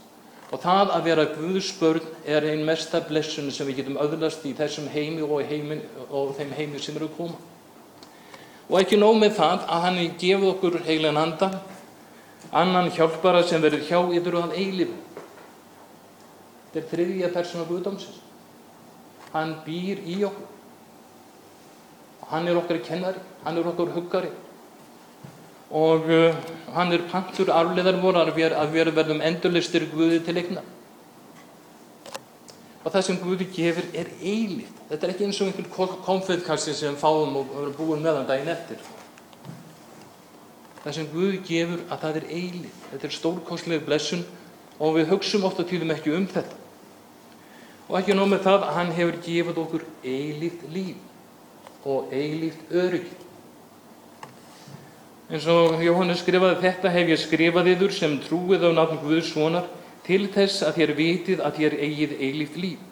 Og 0.52 0.60
það 0.62 0.94
að 0.94 1.08
vera 1.10 1.26
Guðs 1.32 1.72
börn 1.80 2.08
er 2.24 2.46
einn 2.52 2.64
mesta 2.68 3.02
blessun 3.04 3.50
sem 3.52 3.68
við 3.68 3.82
getum 3.82 4.00
öðlast 4.00 4.44
í 4.46 4.54
þessum 4.56 4.88
heimi 4.92 5.24
og, 5.26 5.42
heimin, 5.48 5.82
og 6.08 6.36
þeim 6.38 6.52
heimi 6.56 6.80
sem 6.80 6.96
eru 6.96 7.10
koma. 7.16 7.36
Og 8.66 8.80
ekki 8.80 8.98
nóg 8.98 9.20
með 9.20 9.36
það 9.38 9.66
að 9.70 9.82
hann 9.84 9.98
gefið 10.18 10.48
okkur 10.50 10.78
heilan 10.88 11.18
anda, 11.20 11.50
annan 12.50 12.90
hjálpara 12.90 13.44
sem 13.46 13.62
verður 13.62 13.84
hjá 13.86 14.00
yfir 14.18 14.38
og 14.38 14.48
að 14.48 14.56
eilifu. 14.58 14.96
Þetta 16.72 16.82
er 16.82 16.88
þriðja 16.90 17.32
persóna 17.34 17.66
Guðdómsins. 17.68 18.18
Hann 19.32 19.54
býr 19.66 20.02
í 20.02 20.18
okkur. 20.26 20.50
Hann 22.26 22.50
er 22.50 22.58
okkar 22.58 22.82
kennari, 22.82 23.22
hann 23.44 23.60
er 23.60 23.68
okkar 23.70 23.92
huggari. 23.94 24.32
Og 25.70 26.10
uh, 26.10 26.34
hann 26.74 26.94
er 26.94 27.06
pantur 27.10 27.52
arfleðar 27.54 28.00
voru 28.02 28.22
að 28.22 28.34
við, 28.34 28.90
verðum 28.96 29.22
endurlistir 29.22 29.86
Guði 29.92 30.18
til 30.26 30.36
eigna. 30.42 30.66
Og 32.86 32.92
það 32.94 33.02
sem 33.02 33.18
Guði 33.18 33.48
gefur 33.50 33.88
er 33.98 34.12
eilíft. 34.22 34.84
Þetta 34.86 35.06
er 35.08 35.12
ekki 35.12 35.26
eins 35.26 35.40
og 35.42 35.50
einhvern 35.50 35.98
konfettkassi 36.06 36.76
sem 36.78 36.94
fáum 37.00 37.34
og 37.40 37.50
verðum 37.50 37.74
búin 37.80 38.04
meðan 38.06 38.28
daginn 38.28 38.52
eftir 38.54 38.78
það 40.86 40.94
sem 40.94 41.06
Guð 41.10 41.40
gefur 41.42 41.80
að 41.90 42.02
það 42.04 42.16
er 42.20 42.24
eilið. 42.30 42.74
Þetta 42.92 43.06
er 43.08 43.14
stórkostlega 43.16 43.84
blessun 43.88 44.22
og 44.78 44.94
við 44.94 45.08
hugsum 45.10 45.46
ofta 45.48 45.64
tíðum 45.66 45.90
ekki 45.96 46.12
um 46.14 46.28
þetta. 46.30 46.58
Og 47.88 47.96
ekki 47.98 48.14
nóg 48.14 48.30
með 48.30 48.44
það 48.44 48.66
að 48.66 48.76
hann 48.76 48.92
hefur 48.94 49.18
gefið 49.24 49.58
okkur 49.64 49.86
eilíft 50.06 50.62
líf 50.70 51.86
og 51.86 52.14
eilíft 52.14 52.70
örygg. 52.70 53.08
En 55.26 55.42
svo 55.42 55.58
Jóhannes 55.82 56.22
skrifaði 56.22 56.60
þetta 56.62 56.94
hef 56.94 57.10
ég 57.10 57.22
skrifað 57.24 57.72
yfir 57.72 57.94
sem 57.94 58.14
trúið 58.22 58.68
á 58.70 58.78
nafn 58.78 59.02
Guðs 59.02 59.32
svonar 59.32 59.66
til 60.06 60.26
þess 60.32 60.62
að 60.62 60.80
þér 60.80 60.94
vitið 60.96 61.42
að 61.42 61.60
þér 61.60 61.78
eigið 61.86 62.16
eilíft 62.22 62.58
líf. 62.62 62.82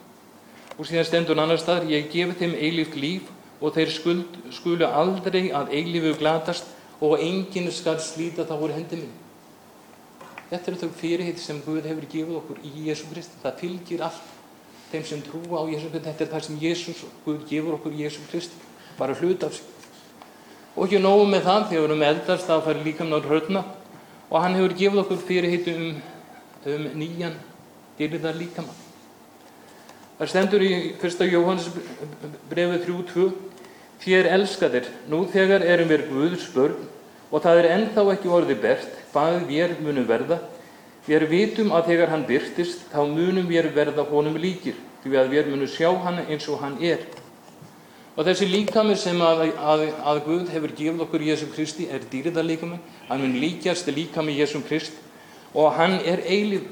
Og 0.74 0.88
síðan 0.88 1.06
stendur 1.06 1.38
annar 1.38 1.60
stað, 1.62 1.88
ég 1.92 2.08
gefi 2.10 2.34
þeim 2.40 2.54
eilíft 2.58 2.96
líf 2.98 3.28
og 3.60 3.74
þeir 3.76 3.92
skuld, 3.94 4.38
skulu 4.52 4.88
aldrei 4.88 5.52
að 5.54 5.70
eilífu 5.78 6.16
glatast 6.18 6.66
og 7.00 7.20
enginn 7.22 7.70
skal 7.72 8.00
slíta 8.02 8.46
það 8.48 8.64
voru 8.64 8.76
hendi 8.78 8.98
minn. 9.02 9.20
Þetta 10.50 10.70
er 10.70 10.78
þau 10.82 10.90
fyrirheit 10.98 11.40
sem 11.42 11.60
Guð 11.64 11.86
hefur 11.88 12.08
gefið 12.10 12.38
okkur 12.38 12.58
í 12.66 12.72
Jésu 12.88 13.06
Kristi. 13.10 13.38
Það 13.42 13.60
fylgir 13.62 14.02
allt 14.06 14.32
þeim 14.90 15.06
sem 15.08 15.22
trúa 15.24 15.62
á 15.62 15.64
Jésu 15.70 15.88
Kristi. 15.88 16.04
Þetta 16.08 16.24
er 16.24 16.32
það 16.34 16.44
sem 16.48 16.58
Jésús, 16.62 17.04
Guð 17.24 17.46
gefur 17.48 17.78
okkur 17.78 17.94
í 17.94 18.04
Jésu 18.04 18.26
Kristi. 18.30 18.58
Bara 18.98 19.16
hlut 19.18 19.46
af 19.46 19.56
sig. 19.56 19.70
Og 20.74 20.88
ekki 20.88 20.98
nógu 20.98 21.26
með 21.30 21.46
það, 21.46 21.66
þegar 21.70 21.80
við 21.80 21.88
erum 21.88 22.04
eldast, 22.08 22.48
þá 22.50 22.54
fær 22.66 22.80
líka 22.82 23.06
náður 23.06 23.30
hörna. 23.30 23.64
Og 24.30 24.38
hann 24.42 24.56
hefur 24.58 24.76
gefið 24.78 25.02
okkur 25.04 25.20
fyrirheit 25.28 25.68
um, 25.70 25.90
um 26.70 26.86
nýjan 26.98 27.36
dyrðar 27.98 28.38
líkamann. 28.38 28.82
Það 30.18 30.30
stendur 30.30 30.62
í 30.62 30.72
1. 31.02 31.26
Jóhannes 31.32 31.68
brefið 32.50 32.86
3.2 32.86 33.32
Þér 34.04 34.26
elskaðir, 34.34 34.88
nú 35.08 35.22
þegar 35.32 35.62
erum 35.64 35.88
við 35.88 36.02
Guðs 36.10 36.48
börn 36.52 36.74
og 37.30 37.40
það 37.40 37.60
er 37.62 37.68
ennþá 37.72 38.02
ekki 38.12 38.32
orðið 38.36 38.58
bert 38.60 38.98
hvað 39.14 39.38
við 39.48 39.78
munum 39.80 40.04
verða. 40.04 40.42
Við 41.06 41.24
vitum 41.30 41.72
að 41.72 41.88
þegar 41.92 42.12
hann 42.12 42.26
byrtist 42.28 42.84
þá 42.92 43.00
munum 43.08 43.48
við 43.48 43.70
verða 43.72 44.04
honum 44.10 44.36
líkir 44.36 44.76
því 45.04 45.16
að 45.20 45.32
við 45.32 45.48
munum 45.54 45.70
sjá 45.72 45.88
hann 46.04 46.20
eins 46.26 46.48
og 46.52 46.60
hann 46.60 46.76
er. 46.84 47.00
Og 48.14 48.28
þessi 48.28 48.46
líkamir 48.50 49.00
sem 49.00 49.18
að, 49.24 49.46
að, 49.56 49.86
að 50.04 50.20
Guð 50.28 50.52
hefur 50.52 50.76
gefið 50.76 51.02
okkur 51.06 51.24
Jésum 51.24 51.50
Kristi 51.54 51.88
er 51.90 52.04
dýriðarlíkamir. 52.12 52.84
Hann 53.08 53.24
mun 53.24 53.40
líkjast 53.40 53.88
líkami 53.88 54.36
Jésum 54.36 54.62
Krist 54.68 54.94
og 55.54 55.72
hann 55.78 56.00
er 56.02 56.24
eilif. 56.26 56.66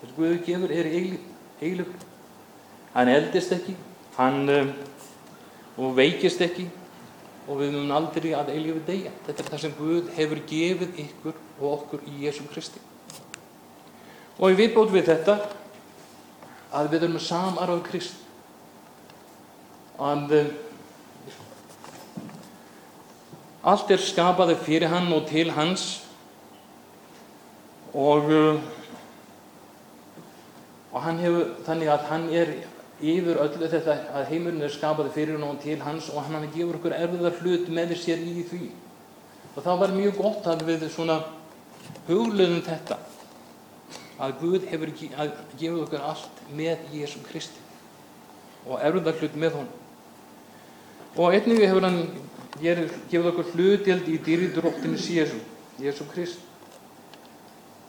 Þessi 0.00 0.16
Guð 0.16 0.36
gefur 0.46 0.74
er 0.74 0.90
eilif. 0.90 1.20
eilif. 1.62 1.88
Hann 2.94 3.08
eldist 3.08 3.52
ekki, 3.54 3.76
hann 4.16 4.48
og 5.78 5.96
veikist 5.96 6.40
ekki 6.42 6.66
og 7.50 7.58
við 7.58 7.72
munum 7.74 7.94
aldrei 7.96 8.32
að 8.36 8.52
eilífi 8.54 8.82
degja. 8.86 9.12
Þetta 9.26 9.42
er 9.42 9.48
það 9.50 9.62
sem 9.64 9.76
Guð 9.78 10.10
hefur 10.14 10.40
gefið 10.50 10.98
ykkur 11.04 11.38
og 11.60 11.68
okkur 11.72 12.04
í 12.06 12.26
Jésum 12.26 12.50
Kristi. 12.52 12.82
Og 14.38 14.54
við 14.58 14.74
bótt 14.76 14.92
við 14.94 15.08
þetta 15.10 15.36
að 16.72 16.92
við 16.92 17.06
erum 17.08 17.22
samar 17.22 17.72
á 17.72 17.76
Krist. 17.82 18.20
Að 20.00 20.36
uh, 20.38 20.52
allt 23.72 23.90
er 23.92 24.00
skapaði 24.00 24.56
fyrir 24.62 24.92
hann 24.92 25.10
og 25.12 25.26
til 25.28 25.50
hans 25.52 25.88
og, 27.94 28.30
uh, 28.30 28.60
og 30.92 31.02
hann 31.02 31.18
hefur 31.22 31.54
þannig 31.66 31.90
að 31.90 32.06
hann 32.10 32.28
er 32.34 32.52
yfir 33.00 33.40
öllu 33.40 33.68
þetta 33.72 33.96
að 34.14 34.28
heimurinn 34.30 34.66
er 34.66 34.72
skapaði 34.74 35.14
fyrir 35.14 35.38
hún 35.38 35.48
og 35.48 35.60
til 35.62 35.78
hans 35.82 36.10
og 36.12 36.26
hann 36.26 36.48
gefur 36.54 36.78
okkur 36.78 36.96
erfiðar 36.96 37.38
hlut 37.40 37.70
með 37.72 37.94
sér 37.98 38.20
í 38.22 38.44
því. 38.50 38.70
Og 39.56 39.62
það 39.64 39.80
var 39.82 39.94
mjög 39.96 40.18
gott 40.20 40.50
að 40.50 40.66
við 40.68 40.86
svona 40.92 41.22
hugluðum 42.06 42.62
þetta 42.66 42.98
að 44.20 44.34
Guð 44.42 44.66
hefur 44.68 44.92
að 45.16 45.30
gefa 45.58 45.84
okkur 45.86 46.04
allt 46.04 46.42
með 46.52 46.90
Jésum 46.92 47.24
Kristi 47.24 47.62
og 48.66 48.82
erfiðar 48.84 49.16
hlut 49.20 49.38
með 49.40 49.56
honum. 49.56 49.76
Og 51.16 51.34
einnig 51.34 51.64
hefur 51.64 51.86
hann 51.88 52.02
gefið 52.60 53.30
okkur 53.32 53.50
hlutild 53.54 54.08
í 54.12 54.18
dýridróttinu 54.26 55.00
Jésu, 55.00 55.40
Jésu 55.80 56.06
Krist. 56.12 56.49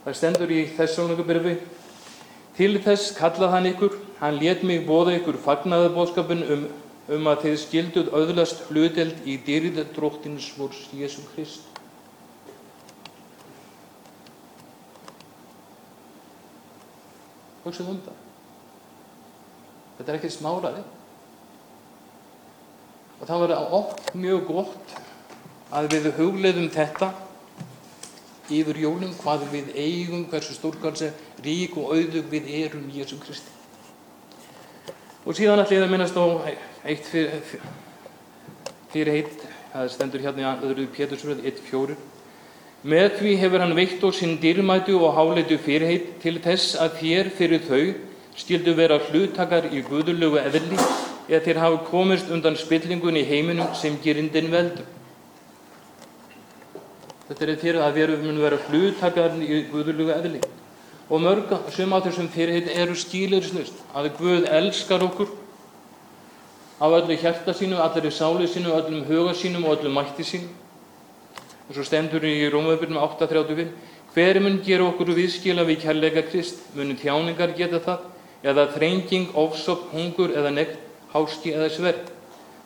Það 0.02 0.18
stendur 0.18 0.52
í 0.54 0.64
þessónugabyrfi 0.78 1.56
Til 2.62 2.76
þess 2.84 3.14
kallað 3.16 3.54
hann 3.56 3.68
ykkur, 3.70 3.94
hann 4.20 4.40
let 4.42 4.64
mig 4.68 4.84
bóða 4.86 5.16
ykkur 5.18 5.38
fagnaðabóðskapin 5.42 6.42
um, 6.52 6.66
um 7.16 7.30
að 7.32 7.46
þeir 7.46 7.60
skilduð 7.62 8.10
öðlast 8.20 8.66
hluteld 8.68 9.24
í 9.24 9.38
dýrðadróttins 9.46 10.50
vors 10.60 10.82
Jésu 10.92 11.24
Krist. 11.32 11.64
Hugsaðu 17.64 17.96
um 17.96 18.04
það. 18.04 18.20
Þetta 19.98 20.12
er 20.12 20.20
ekki 20.20 20.34
smáraði. 20.36 20.86
Og 23.22 23.28
það 23.30 23.44
var 23.46 23.58
oft 23.80 24.16
mjög 24.18 24.48
gott 24.50 24.96
að 25.72 25.94
við 25.96 26.12
hugleðum 26.20 26.72
þetta 26.74 27.14
yfir 28.50 28.80
jólum, 28.82 29.14
hvað 29.22 29.48
við 29.52 29.72
eigum, 29.76 30.26
hversu 30.32 30.56
stórkansi, 30.56 31.12
rík 31.46 31.78
og 31.78 31.94
auðug 31.96 32.30
við 32.32 32.50
erum 32.64 32.88
í 32.90 33.02
Jésu 33.02 33.20
Kristi. 33.22 33.52
Og 35.26 35.38
síðan 35.38 35.62
ætla 35.62 35.78
ég 35.78 35.86
að 35.86 35.92
minnast 35.94 36.18
á 36.18 36.26
eitt 36.90 37.06
fyrir, 37.06 37.44
fyrir 38.90 39.14
heitt, 39.14 39.44
það 39.74 39.92
stendur 39.94 40.24
hérna 40.26 40.42
í 40.42 40.70
öðru 40.70 40.88
Pétursröð 40.96 41.44
1.4. 41.52 41.98
Með 42.82 43.20
því 43.20 43.36
hefur 43.44 43.62
hann 43.62 43.76
veitt 43.78 44.02
og 44.08 44.16
sinn 44.18 44.40
dýrmætu 44.42 44.96
og 44.98 45.14
háleitu 45.14 45.60
fyrirheit 45.62 46.16
til 46.24 46.40
þess 46.42 46.74
að 46.82 46.96
þér 47.04 47.30
fyrir 47.38 47.68
þau 47.68 47.84
skildu 48.42 48.74
vera 48.74 48.98
hlutakar 49.12 49.68
í 49.70 49.84
guðulegu 49.86 50.40
eðli 50.42 50.80
eða 51.30 51.44
þér 51.46 51.60
hafa 51.62 51.84
komist 51.92 52.32
undan 52.34 52.58
spillingun 52.58 53.20
í 53.20 53.28
heiminum 53.28 53.76
sem 53.78 54.00
gerindin 54.02 54.50
veldur. 54.50 54.88
Þetta 57.32 57.46
er 57.48 57.60
fyrir 57.62 57.78
að 57.80 57.94
við 57.96 58.10
munum 58.26 58.44
vera 58.44 58.58
hlutakar 58.68 59.36
í 59.40 59.62
guðulegu 59.72 60.12
eðli. 60.12 60.40
Og 61.08 61.22
mörg 61.24 61.52
sem 61.72 61.94
að 61.96 62.10
þessum 62.10 62.26
fyrirheit 62.34 62.72
eru 62.76 62.96
skýlirisnust, 63.00 63.78
að 63.96 64.10
Guð 64.18 64.48
elskar 64.52 65.06
okkur 65.06 65.30
af 66.84 66.96
öllu 66.98 67.16
hjarta 67.22 67.54
sínu, 67.56 67.78
allri 67.80 68.12
sáli 68.12 68.50
sínu, 68.52 68.74
öllum 68.76 69.06
huga 69.08 69.32
sínum 69.32 69.64
og 69.64 69.78
öllum 69.78 69.96
mætti 69.96 70.26
sínum. 70.28 70.50
Og 71.70 71.78
svo 71.78 71.86
stendur 71.88 72.26
í 72.28 72.50
Rómabyrnum 72.52 73.00
8.35 73.00 73.70
hver 74.12 74.40
mun 74.44 74.58
gera 74.66 74.90
okkur 74.90 75.14
viðskila 75.16 75.64
við 75.70 75.86
kærleika 75.86 76.26
Krist? 76.28 76.60
Munu 76.76 76.98
tjáningar 77.00 77.56
geta 77.56 77.80
það? 77.80 78.10
Eða 78.44 78.66
þrenging, 78.74 79.30
ofsók, 79.40 79.88
hungur 79.94 80.36
eða 80.36 80.52
nekt, 80.52 80.84
háski 81.14 81.56
eða 81.56 81.72
sverð? 81.72 82.12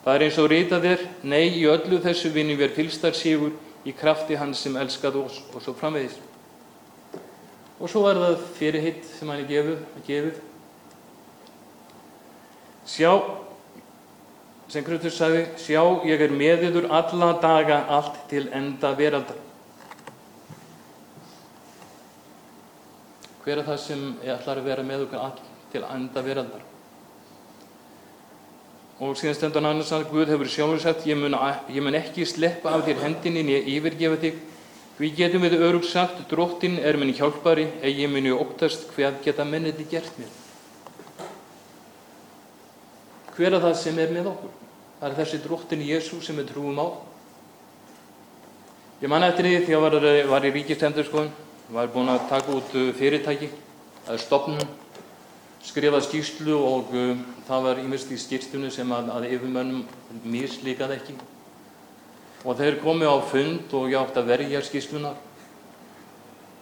Það 0.02 0.16
er 0.16 0.26
eins 0.26 0.42
og 0.42 0.50
ritað 0.50 0.90
er 0.90 1.06
nei, 1.22 1.54
í 1.54 1.62
öllu 1.70 2.00
þessu 2.02 2.34
vinnum 2.34 2.58
við 2.58 2.74
fylstar 2.80 3.14
sigur 3.14 3.54
í 3.86 3.94
krafti 3.94 4.38
hans 4.38 4.64
sem 4.64 4.76
elskað 4.76 5.20
oss 5.22 5.40
og 5.54 5.62
svo 5.62 5.74
framvegis 5.78 6.18
og 7.76 7.90
svo 7.92 8.06
er 8.08 8.18
það 8.20 8.44
fyrirhitt 8.56 9.02
sem 9.04 9.28
hann 9.28 9.42
er 9.42 9.74
gefið, 10.06 10.38
sjá 12.88 13.10
sem 14.72 14.84
Kristus 14.86 15.18
sagði, 15.18 15.44
sjá 15.62 15.82
ég 16.08 16.22
er 16.24 16.32
með 16.34 16.64
yður 16.70 16.88
alla 16.90 17.34
daga 17.42 17.82
allt 17.98 18.16
til 18.30 18.48
enda 18.54 18.90
veraldar. 18.98 19.38
Hver 23.44 23.60
er 23.60 23.68
það 23.68 23.78
sem 23.84 24.06
ætlar 24.24 24.58
að 24.58 24.72
vera 24.72 24.86
með 24.86 25.04
okkur 25.04 25.22
all 25.22 25.36
til 25.70 25.84
enda 25.86 26.24
veraldar? 26.26 26.64
Og 28.96 29.16
síðan 29.20 29.34
stendur 29.36 29.60
hann 29.60 29.74
annars 29.74 29.90
að 29.92 30.06
Guð 30.08 30.30
hefur 30.32 30.48
sjálfur 30.48 30.80
sagt, 30.80 31.02
ég 31.04 31.18
mun, 31.20 31.34
ég 31.68 31.84
mun 31.84 31.98
ekki 31.98 32.24
sleppa 32.24 32.72
af 32.72 32.86
þér 32.86 33.02
hendinni 33.02 33.42
en 33.42 33.50
ég 33.52 33.66
yfirgefa 33.74 34.16
þig. 34.22 34.38
Við 34.96 35.18
getum 35.18 35.44
við 35.44 35.58
örug 35.60 35.84
sagt, 35.84 36.22
dróttin 36.30 36.78
er 36.80 36.96
minn 36.96 37.12
hjálpari, 37.12 37.66
eða 37.82 37.92
ég 37.92 38.08
muni 38.08 38.32
óttast 38.32 38.86
hvað 38.94 39.18
geta 39.26 39.44
menniti 39.44 39.84
gert 39.90 40.16
mér. 40.16 40.30
Hver 43.36 43.58
er 43.58 43.60
það 43.66 43.76
sem 43.82 44.00
er 44.00 44.16
með 44.16 44.30
okkur? 44.32 44.54
Það 44.96 45.10
er 45.10 45.18
þessi 45.18 45.42
dróttin 45.44 45.84
Jésu 45.84 46.22
sem 46.24 46.40
við 46.40 46.48
trúum 46.54 46.80
á. 46.80 46.88
Ég 49.02 49.12
man 49.12 49.28
eftir 49.28 49.44
því 49.44 49.58
því 49.66 49.76
að 49.76 49.84
var, 49.84 49.98
var 50.32 50.48
í 50.48 50.54
ríkistendurskoðun, 50.56 51.32
var 51.76 51.92
búin 51.92 52.08
að 52.14 52.24
taka 52.32 52.56
út 52.56 52.72
fyrirtæki, 52.96 53.50
það 54.06 54.16
er 54.16 54.24
stopnum, 54.24 54.70
skrifa 55.66 56.00
skýrslu 56.04 56.56
og 56.56 56.92
uh, 56.94 57.16
það 57.48 57.64
var 57.66 57.80
ímest 57.82 58.12
í 58.14 58.18
skýrslunni 58.20 58.70
sem 58.74 58.92
að, 58.94 59.10
að 59.16 59.28
yfirmönnum 59.34 59.82
mislíkaði 60.24 60.98
ekki. 61.00 61.16
Og 62.46 62.58
þeir 62.58 62.78
komi 62.82 63.08
á 63.08 63.16
fund 63.26 63.74
og 63.74 63.88
ég 63.90 63.98
átti 63.98 64.22
að 64.22 64.30
verja 64.30 64.62
skýrslunar. 64.62 65.18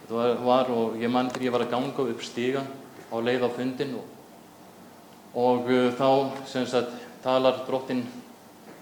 Það 0.08 0.40
var, 0.44 0.70
og 0.72 0.96
ég 1.00 1.12
man 1.12 1.30
þegar 1.32 1.46
ég 1.46 1.54
var 1.54 1.64
að 1.64 1.74
ganga 1.76 2.08
upp 2.12 2.24
stígan 2.24 2.72
á 3.08 3.16
leið 3.20 3.46
á 3.46 3.50
fundin 3.56 3.94
og, 4.00 4.08
og 5.44 5.68
uh, 5.72 5.90
þá 5.96 6.08
sem 6.48 6.66
sagt 6.68 6.96
talar 7.24 7.62
drottin 7.68 8.04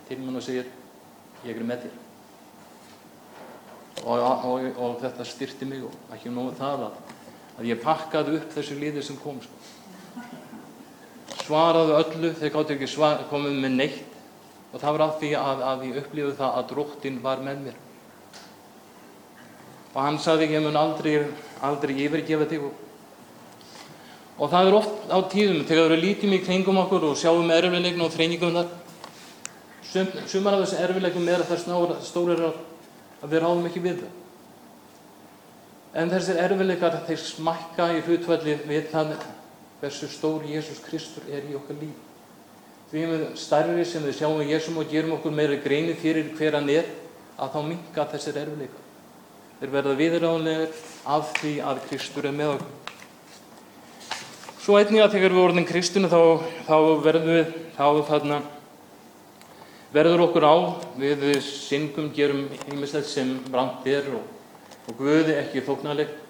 til 0.09 0.19
mann 0.23 0.39
og 0.39 0.45
segir 0.45 0.67
ég 1.47 1.55
er 1.57 1.67
með 1.67 1.85
þér 1.87 1.99
og, 4.03 4.19
og, 4.19 4.67
og 4.83 4.97
þetta 5.03 5.27
styrti 5.27 5.69
mig 5.69 5.85
og 5.87 6.15
ekki 6.15 6.33
nógu 6.33 6.55
það 6.59 6.87
að, 6.89 6.97
að 7.59 7.69
ég 7.71 7.83
pakkaði 7.83 8.37
upp 8.39 8.55
þessu 8.57 8.79
líði 8.81 9.05
sem 9.07 9.19
kom 9.23 9.39
sko. 9.43 9.61
Svaraðu 11.43 11.99
öllu 11.99 12.33
þeir 12.39 12.55
gáttu 12.55 12.77
ekki 12.77 12.91
svar, 12.91 13.25
komið 13.31 13.59
með 13.65 13.77
neitt 13.79 14.19
og 14.73 14.81
það 14.81 14.93
var 14.97 15.05
af 15.07 15.19
því 15.21 15.33
að, 15.39 15.65
að 15.71 15.85
ég 15.89 15.99
upplifði 16.03 16.37
það 16.39 16.61
að 16.61 16.69
drottin 16.73 17.19
var 17.25 17.43
með 17.45 17.67
mér 17.67 17.81
og 19.93 19.99
hann 20.01 20.23
sagði 20.23 20.55
ég 20.55 20.65
mun 20.65 20.79
aldrei, 20.81 21.19
aldrei 21.61 21.99
yfirgefa 22.07 22.49
þig 22.49 22.71
og 22.71 22.81
Og 24.43 24.51
það 24.51 24.69
er 24.69 24.75
oft 24.75 25.11
á 25.13 25.19
tíðum 25.31 25.67
þegar 25.69 25.93
við 25.93 26.01
lítum 26.03 26.33
í 26.35 26.41
kringum 26.43 26.81
okkur 26.83 27.05
og 27.11 27.19
sjáum 27.21 27.51
erfiðleikna 27.53 28.07
og 28.07 28.15
þreiningum 28.15 28.57
þar. 28.57 28.71
Sum, 29.87 30.09
sumar 30.27 30.57
af 30.57 30.65
þessu 30.65 30.81
erfiðleikum 30.83 31.29
er 31.29 31.45
að 31.45 31.53
það 31.53 31.93
stórir 32.09 32.43
að 32.49 32.57
við 33.29 33.43
ráðum 33.45 33.69
ekki 33.69 33.83
við 33.85 34.01
það. 34.01 34.17
En 36.01 36.11
þessir 36.11 36.41
erfiðleikar 36.47 36.99
þeir 37.07 37.23
smækka 37.27 37.89
í 37.93 38.03
hlutvalli 38.09 38.57
við 38.65 38.89
það 38.91 39.15
hversu 39.83 40.07
stór 40.07 40.45
Jésús 40.47 40.79
Kristur 40.87 41.27
er 41.27 41.43
í 41.51 41.57
okkar 41.59 41.75
líf. 41.81 41.97
Því 42.93 43.01
við 43.09 43.23
starri 43.41 43.85
sem 43.89 44.05
við 44.07 44.21
sjáum 44.21 44.43
Jésum 44.47 44.79
og 44.79 44.91
gerum 44.93 45.17
okkur 45.17 45.35
meira 45.35 45.57
greini 45.59 45.97
fyrir 45.99 46.29
hver 46.39 46.55
hann 46.55 46.71
er 46.71 46.87
að 47.35 47.57
þá 47.57 47.59
minka 47.67 48.05
þessir 48.13 48.39
erfiðleikar. 48.45 48.85
Þeir 49.59 49.73
verða 49.75 49.97
viðráðanlegar 49.99 50.79
af 51.17 51.35
því 51.41 51.53
að 51.67 51.83
Kristur 51.89 52.31
er 52.31 52.37
með 52.39 52.55
okkur. 52.55 52.79
Svo 54.63 54.79
einnig 54.79 55.03
að 55.03 55.17
þegar 55.17 55.35
við 55.35 55.43
orðin 55.49 55.67
kristinu 55.67 56.13
þá, 56.13 56.21
þá 56.69 56.77
verður 57.03 57.29
við, 57.33 57.55
þá 57.75 57.87
þarna, 58.13 58.41
verður 59.97 60.27
okkur 60.29 60.47
á, 60.47 60.55
við 61.03 61.25
syngum, 61.43 62.13
gerum 62.15 62.45
einmislegt 62.69 63.11
sem 63.11 63.35
brandt 63.51 63.89
er 63.91 64.07
og, 64.15 64.23
og 64.87 65.01
Guði 65.01 65.41
ekki 65.41 65.67
þóknarleg. 65.67 66.22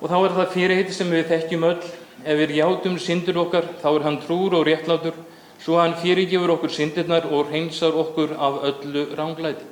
Og 0.00 0.08
þá 0.08 0.16
er 0.18 0.36
það 0.36 0.54
fyrirheiti 0.54 0.94
sem 0.96 1.10
við 1.12 1.26
þekkjum 1.28 1.66
öll, 1.68 1.80
ef 2.24 2.38
við 2.40 2.54
játum 2.56 2.96
syndir 3.00 3.40
okkar, 3.40 3.66
þá 3.82 3.88
er 3.90 4.06
hann 4.06 4.20
trúr 4.22 4.56
og 4.56 4.64
réttlátur, 4.68 5.18
svo 5.60 5.76
hann 5.76 5.98
fyrirgefur 6.00 6.54
okkur 6.56 6.72
syndirnar 6.72 7.28
og 7.28 7.50
hreinsar 7.50 7.96
okkur 8.00 8.32
af 8.40 8.62
öllu 8.70 9.04
ránglæti. 9.18 9.66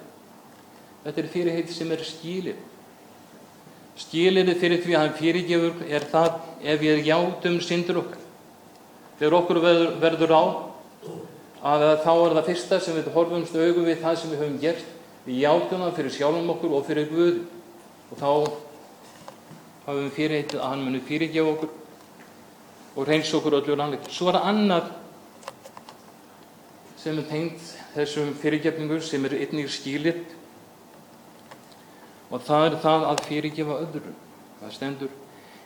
Þetta 1.07 1.23
er 1.23 1.31
fyrirheiti 1.33 1.73
sem 1.73 1.93
er 1.95 2.05
skýlið. 2.05 2.59
Skilirði 3.99 4.55
fyrir 4.61 4.83
því 4.85 4.95
að 4.95 5.05
hann 5.07 5.17
fyrirgefur 5.19 5.89
er 5.89 6.05
það 6.13 6.37
ef 6.61 6.81
við 6.83 7.09
játum 7.09 7.59
syndur 7.65 8.03
okkar. 8.05 8.21
Þegar 9.19 9.37
okkur 9.41 9.61
verður, 9.99 10.37
á, 10.37 10.45
að 11.73 11.89
þá 12.05 12.13
er 12.13 12.37
það 12.37 12.49
fyrsta 12.53 12.79
sem 12.85 12.99
við 13.01 13.09
horfumst 13.17 13.57
augum 13.57 13.89
við 13.89 14.03
það 14.05 14.21
sem 14.21 14.31
við 14.31 14.43
höfum 14.45 14.61
gert. 14.63 14.85
Við 15.25 15.41
játum 15.43 15.83
það 15.87 15.97
fyrir 15.97 16.15
sjálfum 16.15 16.53
okkur 16.55 16.77
og 16.77 16.87
fyrir 16.87 17.09
Guð. 17.11 17.41
Og 18.13 18.21
þá 18.21 18.31
hafum 19.89 20.11
fyrirheitið 20.13 20.61
að 20.61 20.69
hann 20.69 20.85
muni 20.85 21.01
fyrirgefa 21.09 21.53
okkur 21.55 21.77
og 22.99 23.07
reyns 23.09 23.31
okkur 23.35 23.57
öllu 23.57 23.77
rannleitt. 23.79 24.09
Svo 24.13 24.29
er 24.29 24.37
það 24.37 24.49
annað 24.51 24.91
sem 26.99 27.21
er 27.21 27.29
tengt 27.31 27.71
þessum 27.95 28.35
fyrirgefningur 28.43 29.01
sem 29.07 29.25
er 29.25 29.37
einnig 29.39 29.71
skilitt 29.73 30.35
og 32.29 32.43
það 32.45 32.67
er 32.67 32.77
það 32.83 33.07
að 33.13 33.23
fyrirgefa 33.31 33.79
öðrum. 33.87 34.19
Það 34.59 34.75
stendur, 34.75 35.15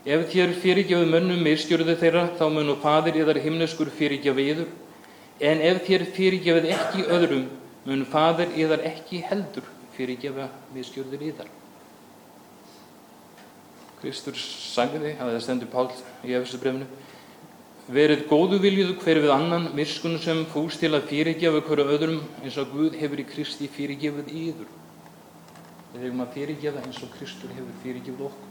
ef 0.05 0.27
þér 0.31 0.53
fyrirgefu 0.63 1.09
mönnum 1.09 1.43
misgjörðu 1.43 1.97
þeirra, 1.99 2.27
þá 2.39 2.45
munu 2.53 2.77
fadir 2.83 3.19
yðar 3.23 3.41
himneskur 3.43 3.91
fyrirgefa 3.97 4.45
yður, 4.45 4.69
en 5.41 5.65
ef 5.65 5.83
þér 5.89 6.07
fyrirgefið 6.15 6.69
ekki 6.77 7.09
öðrum, 7.17 7.49
mun 7.89 8.07
fadir 8.13 8.55
yðar 8.61 8.85
ekki 8.93 9.25
heldur 9.27 9.67
fyrirgefa 9.97 10.47
misgjörður 10.77 11.27
yðar. 11.33 11.51
Kristur 14.03 14.35
sagði, 14.35 15.15
að 15.15 15.29
það 15.31 15.43
stendur 15.45 15.69
Pál 15.71 15.87
í 16.27 16.35
Efesubrefnu, 16.35 16.87
verið 17.93 18.25
góðu 18.27 18.59
viljuðu 18.63 18.97
hver 18.99 19.21
við 19.23 19.31
annan, 19.35 19.69
miskun 19.79 20.19
sem 20.23 20.43
fúst 20.51 20.83
til 20.83 20.91
að 20.97 21.07
fyrirgefa 21.11 21.63
hverju 21.69 21.85
öðrum, 21.95 22.19
eins 22.43 22.59
og 22.59 22.73
Guð 22.75 22.97
hefur 22.99 23.23
í 23.23 23.27
Kristi 23.29 23.71
fyrirgefið 23.71 24.33
yður. 24.43 24.73
Við 25.93 26.07
hefum 26.09 26.25
að 26.25 26.35
fyrirgefa 26.35 26.83
eins 26.83 26.99
og 27.05 27.15
Kristur 27.15 27.55
hefur 27.55 27.79
fyrirgefið 27.85 28.27
okkur. 28.27 28.51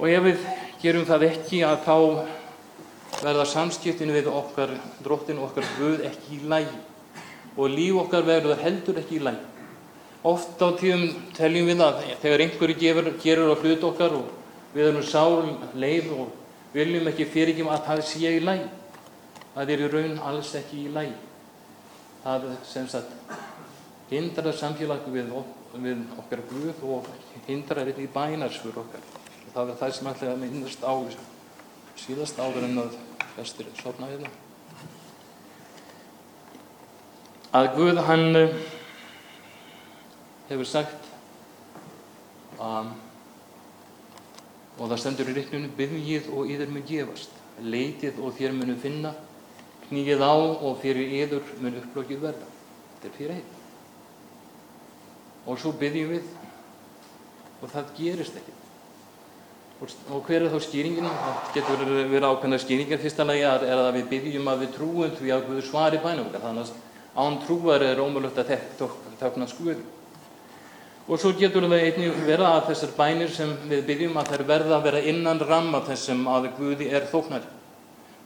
Og 0.00 0.08
ef 0.08 0.24
við 0.24 0.50
gerum 0.80 1.08
það 1.12 1.28
ekki 1.28 1.60
að 1.68 1.84
þá 1.84 1.96
verða 3.20 3.48
samskiptinu 3.52 4.16
við 4.16 4.32
okkar 4.32 4.72
dróttinu 5.04 5.44
okkar 5.44 5.68
Guð 5.76 6.06
ekki 6.08 6.40
í 6.40 6.44
lægi 6.48 6.80
og 7.52 7.68
líf 7.68 7.98
okkar 8.06 8.24
verður 8.24 8.62
heldur 8.64 8.96
ekki 9.02 9.20
í 9.20 9.26
lægi. 9.28 9.51
Oft 10.22 10.60
á 10.62 10.70
tíðum 10.78 11.08
teljum 11.34 11.66
við 11.66 11.80
að 11.82 12.04
þegar 12.22 12.44
einhverju 12.44 12.76
gefur, 12.78 13.08
gerur 13.22 13.50
á 13.50 13.56
hlut 13.58 13.86
okkar 13.88 14.12
og 14.14 14.28
við 14.74 14.88
erum 14.92 15.02
sál 15.02 15.48
leið 15.74 16.12
og 16.14 16.28
viljum 16.72 17.08
ekki 17.10 17.26
fyrirgefa 17.32 17.74
að 17.74 17.86
það 17.88 18.02
sé 18.06 18.30
í 18.30 18.42
lægi. 18.42 18.68
það 19.54 19.70
er 19.70 19.80
í 19.82 19.88
raun 19.92 20.20
alls 20.22 20.54
ekki 20.54 20.84
í 20.86 20.92
lægi. 20.92 21.16
Það 22.22 22.46
sem 22.64 22.86
sagt 22.88 23.10
hindrar 24.12 24.54
samfélag 24.54 25.08
við, 25.10 25.32
við 25.74 26.04
okkar 26.22 26.44
Guð 26.52 26.84
og 26.86 27.08
hindrar 27.48 27.88
þetta 27.88 28.04
í 28.04 28.12
bænarsfur 28.14 28.78
okkar. 28.84 29.02
Það 29.52 29.72
er 29.72 29.80
það 29.80 29.94
sem 29.96 30.10
ætlaði 30.12 30.32
að 30.32 30.42
minnast 30.44 30.84
á 30.86 30.94
síðast 31.98 32.38
áður 32.38 32.68
en 32.68 32.78
að 32.84 32.94
flestir 33.34 33.66
sopna 33.82 34.08
það. 34.12 34.30
Að 37.52 37.68
Guð 37.76 38.00
hann 38.06 38.38
hefur 40.48 40.68
sagt 40.68 41.10
að 42.62 42.92
og 44.80 44.88
það 44.88 44.98
stendur 45.00 45.30
í 45.30 45.34
reiknunum 45.36 45.74
byggjið 45.76 46.30
og 46.32 46.48
yður 46.50 46.72
mun 46.72 46.86
gefast 46.88 47.34
leitið 47.62 48.20
og 48.24 48.34
þér 48.38 48.54
munu 48.56 48.76
finna 48.80 49.12
knýið 49.88 50.24
á 50.24 50.32
og 50.32 50.78
fyrir 50.80 51.12
yður 51.20 51.52
mun 51.60 51.76
upplokkið 51.82 52.22
verða. 52.22 52.48
Þetta 52.94 53.10
er 53.10 53.16
fyrir 53.18 53.34
einn. 53.36 53.60
Og 55.46 55.60
svo 55.60 55.74
byggjum 55.76 56.14
við 56.14 56.30
og 57.62 57.70
það 57.70 57.94
gerist 57.98 58.38
ekki 58.40 58.58
og, 59.82 60.20
hver 60.28 60.44
er 60.44 60.52
þá 60.52 60.60
skýringin? 60.62 61.08
Það 61.10 61.48
getur 61.56 61.80
verið 61.90 62.26
ákveðna 62.28 62.58
skýringar. 62.62 63.00
Fyrsta 63.02 63.26
lagi 63.26 63.42
er 63.42 63.72
að 63.74 63.96
við 63.96 64.04
byggjum 64.12 64.50
að 64.52 64.60
við 64.62 64.76
trúum 64.76 65.16
því 65.18 65.32
að 65.34 65.48
Guð 65.48 65.64
svari 65.66 65.98
bænum 66.02 66.30
þannig 66.34 66.70
að 66.70 66.76
án 67.18 67.40
trúar 67.42 67.82
er 67.84 68.00
ómulögt 68.00 68.38
að 68.40 68.54
tekna 69.20 69.48
skuð 69.50 69.82
Og 71.08 71.18
svo 71.18 71.32
getur 71.34 71.66
það 71.66 71.82
einnig 71.82 72.20
vera 72.28 72.52
að 72.56 72.68
þessar 72.70 72.92
bænir 72.94 73.30
sem 73.34 73.50
við 73.66 73.80
byggjum 73.88 74.18
að 74.20 74.28
þær 74.32 74.44
verða 74.46 74.76
að 74.76 74.84
vera 74.86 75.00
innan 75.10 75.40
ramma 75.42 75.80
þessum 75.88 76.28
að 76.30 76.52
Guði 76.58 76.90
er 76.94 77.08
þóknar. 77.10 77.48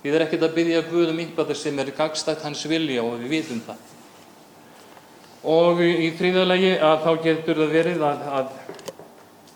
Við 0.02 0.14
erum 0.14 0.26
ekkert 0.26 0.44
að 0.44 0.56
byggja 0.58 0.82
Guðum 0.90 1.22
eitthvað 1.22 1.54
sem 1.56 1.78
er 1.80 1.92
gagstætt 1.96 2.44
hans 2.44 2.66
vilja 2.68 3.02
og 3.02 3.16
við 3.22 3.32
vitum 3.32 3.62
það. 3.64 3.80
Og 5.46 5.80
í 5.86 6.10
þrýðalagi 6.18 6.74
að 6.82 7.02
þá 7.06 7.10
getur 7.24 7.62
það 7.62 7.74
verið 7.78 8.04
að, 8.04 8.22
að 8.36 8.46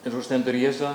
eins 0.00 0.16
og 0.16 0.24
stendur 0.24 0.56
Jésa, 0.56 0.94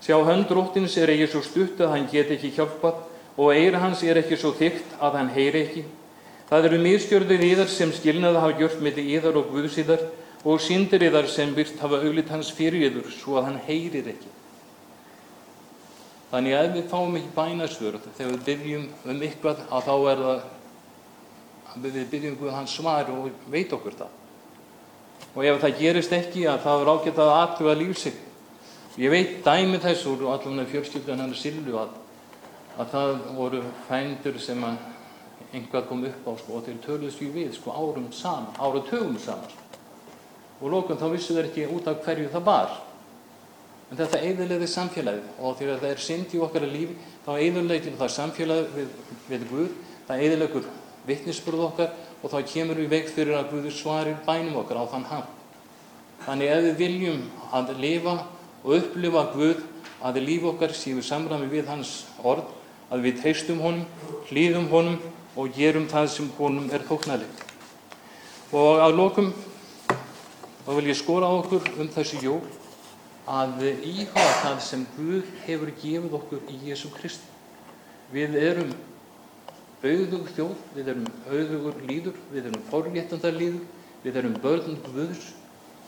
sjá 0.00 0.16
hönd 0.24 0.50
róttins 0.56 0.96
er 0.96 1.12
ekki 1.12 1.28
svo 1.30 1.42
stutt 1.44 1.82
að 1.84 1.92
hann 1.92 2.08
get 2.10 2.32
ekki 2.32 2.54
hjálpað 2.56 3.02
og 3.36 3.52
eira 3.52 3.82
hans 3.82 4.02
er 4.06 4.22
ekki 4.22 4.38
svo 4.40 4.54
þygt 4.56 4.96
að 5.02 5.18
hann 5.20 5.32
heyri 5.34 5.66
ekki. 5.66 5.82
Það 6.48 6.68
eru 6.70 6.78
mistjörður 6.84 7.42
íðar 7.44 7.68
sem 7.68 7.92
skilnaða 7.92 8.44
hafa 8.44 8.60
gjört 8.60 8.80
millir 8.80 9.10
íðar 9.18 9.40
og 9.42 9.50
Guðsíðar 9.52 10.06
og 10.46 10.60
síndir 10.62 11.02
yðar 11.02 11.26
sem 11.26 11.50
virt 11.56 11.78
hafa 11.82 11.98
auglitt 12.06 12.28
hans 12.30 12.52
fyrir 12.54 12.86
yður 12.86 13.08
svo 13.10 13.40
að 13.40 13.48
hann 13.48 13.62
heyrir 13.66 14.12
ekki. 14.12 14.28
Þannig 16.30 16.54
að 16.54 16.68
ef 16.68 16.76
við 16.76 16.86
fáum 16.92 17.16
ekki 17.18 17.32
bænasvör 17.34 17.98
þegar 18.04 18.30
við 18.36 18.44
byggjum 18.46 18.84
um 19.10 19.24
eitthvað 19.26 19.64
að 19.66 19.88
þá 19.88 19.96
er 20.12 20.22
það 21.72 21.88
við 21.88 21.98
byggjum 22.12 22.38
um 22.38 22.54
hans 22.54 22.76
svar 22.78 23.10
og 23.10 23.26
veit 23.50 23.74
okkur 23.74 23.98
það. 23.98 24.14
Og 25.34 25.50
ef 25.50 25.60
það 25.64 25.76
gerist 25.80 26.14
ekki 26.14 26.46
að 26.46 26.62
það 26.68 26.84
er 26.84 26.92
ágætt 26.94 27.20
að 27.24 27.34
aðtuga 27.40 27.76
lífsig. 27.82 28.22
Ég 29.02 29.12
veit 29.12 29.36
dæmi 29.44 29.82
þess 29.82 30.06
úr 30.08 30.26
allavega 30.30 30.70
fjörskildan 30.70 31.26
hann 31.26 31.34
Silvu 31.36 31.74
að, 31.82 31.90
að 32.78 32.94
það 32.94 33.14
voru 33.36 33.66
fændur 33.90 34.38
sem 34.40 34.62
að 34.64 34.78
einhvað 35.52 35.90
kom 35.90 36.06
upp 36.06 36.26
á 36.26 36.32
sko, 36.38 36.56
og 36.56 36.66
þeir 36.66 36.82
töluðst 36.86 37.20
ju 37.22 37.28
við 37.34 37.54
sko, 37.58 37.74
árum 37.74 38.08
saman, 38.14 38.54
áratugum 38.56 39.18
saman 39.20 39.65
og 40.60 40.72
lókun 40.72 41.00
þá 41.00 41.06
vissu 41.12 41.36
þeir 41.36 41.50
ekki 41.50 41.68
út 41.76 41.88
af 41.90 42.02
hverju 42.04 42.30
það 42.32 42.46
bar. 42.46 42.74
En 43.90 44.00
þetta 44.00 44.22
eiðurleiði 44.24 44.68
samfélagið 44.70 45.26
og 45.38 45.58
þegar 45.60 45.82
það 45.82 45.92
er 45.92 46.02
synd 46.02 46.32
í 46.34 46.42
okkar 46.42 46.66
lífi 46.66 46.96
þá 47.26 47.30
eiðurleiði 47.36 47.94
það 48.00 48.12
samfélagið 48.16 48.72
við, 48.74 48.88
við 49.30 49.46
Guð, 49.50 49.70
það 50.08 50.22
eiðurleikur 50.24 50.68
vittnisspurð 51.06 51.64
okkar 51.68 51.92
og 52.22 52.32
þá 52.32 52.38
kemur 52.50 52.80
við 52.80 52.90
veg 52.96 53.10
fyrir 53.14 53.38
að 53.38 53.52
Guður 53.52 53.76
svarir 53.76 54.18
bænum 54.26 54.58
okkar 54.62 54.82
á 54.82 54.84
þann 54.90 55.06
ham. 55.12 55.26
Þannig 56.26 56.52
ef 56.56 56.64
við 56.64 56.80
viljum 56.80 57.24
að 57.54 57.74
lifa 57.78 58.16
og 58.64 58.72
upplifa 58.80 59.26
Guð 59.36 59.62
að 60.02 60.22
líf 60.24 60.46
okkar 60.50 60.74
séu 60.74 61.02
samræmi 61.02 61.48
við 61.50 61.70
hans 61.70 62.04
orð, 62.26 62.44
að 62.90 63.06
við 63.06 63.22
teistum 63.22 63.62
honum, 63.62 63.86
hlýðum 64.28 64.68
honum 64.70 64.98
og 65.36 65.54
gerum 65.54 65.86
það 65.90 66.08
sem 66.12 66.28
honum 66.38 66.70
er 66.74 66.84
þóknarlegt. 66.86 67.42
Og 68.54 68.82
að 68.82 68.98
lókum 68.98 69.32
þá 70.66 70.70
vil 70.74 70.88
ég 70.90 70.98
skora 70.98 71.30
á 71.30 71.34
okkur 71.38 71.68
um 71.78 71.88
þessi 71.94 72.18
jól 72.24 72.42
að 73.30 73.62
íhuga 73.86 74.26
það 74.42 74.60
sem 74.66 74.82
Guð 74.96 75.30
hefur 75.46 75.70
gefið 75.78 76.16
okkur 76.18 76.50
í 76.50 76.58
Jésu 76.66 76.90
Kristi. 76.94 77.30
Við 78.10 78.34
erum 78.38 78.72
auðug 79.86 80.28
þjóð, 80.34 80.60
við 80.74 80.90
erum 80.92 81.06
auðugur 81.30 81.80
líður, 81.86 82.18
við 82.32 82.48
erum 82.50 82.66
forléttandar 82.70 83.34
líður, 83.38 83.62
við 84.02 84.20
erum 84.22 84.36
börn 84.42 84.78
Guðs 84.88 85.30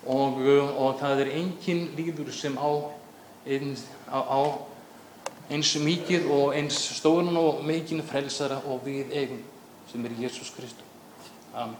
og, 0.06 0.38
og 0.46 0.98
það 1.02 1.24
er 1.24 1.34
engin 1.40 1.84
líður 1.98 2.30
sem 2.34 2.54
á 2.54 2.70
eins, 3.46 3.86
á, 4.06 4.18
á 4.22 4.40
eins 5.50 5.74
mikið 5.82 6.30
og 6.30 6.54
eins 6.54 6.78
stóran 6.98 7.38
og 7.40 7.64
mikinn 7.66 8.04
frelsara 8.06 8.62
og 8.66 8.82
við 8.86 9.10
eigum 9.10 9.42
sem 9.90 10.06
er 10.06 10.18
Jésús 10.22 10.54
Kristus. 10.54 10.86
Amen. 11.54 11.78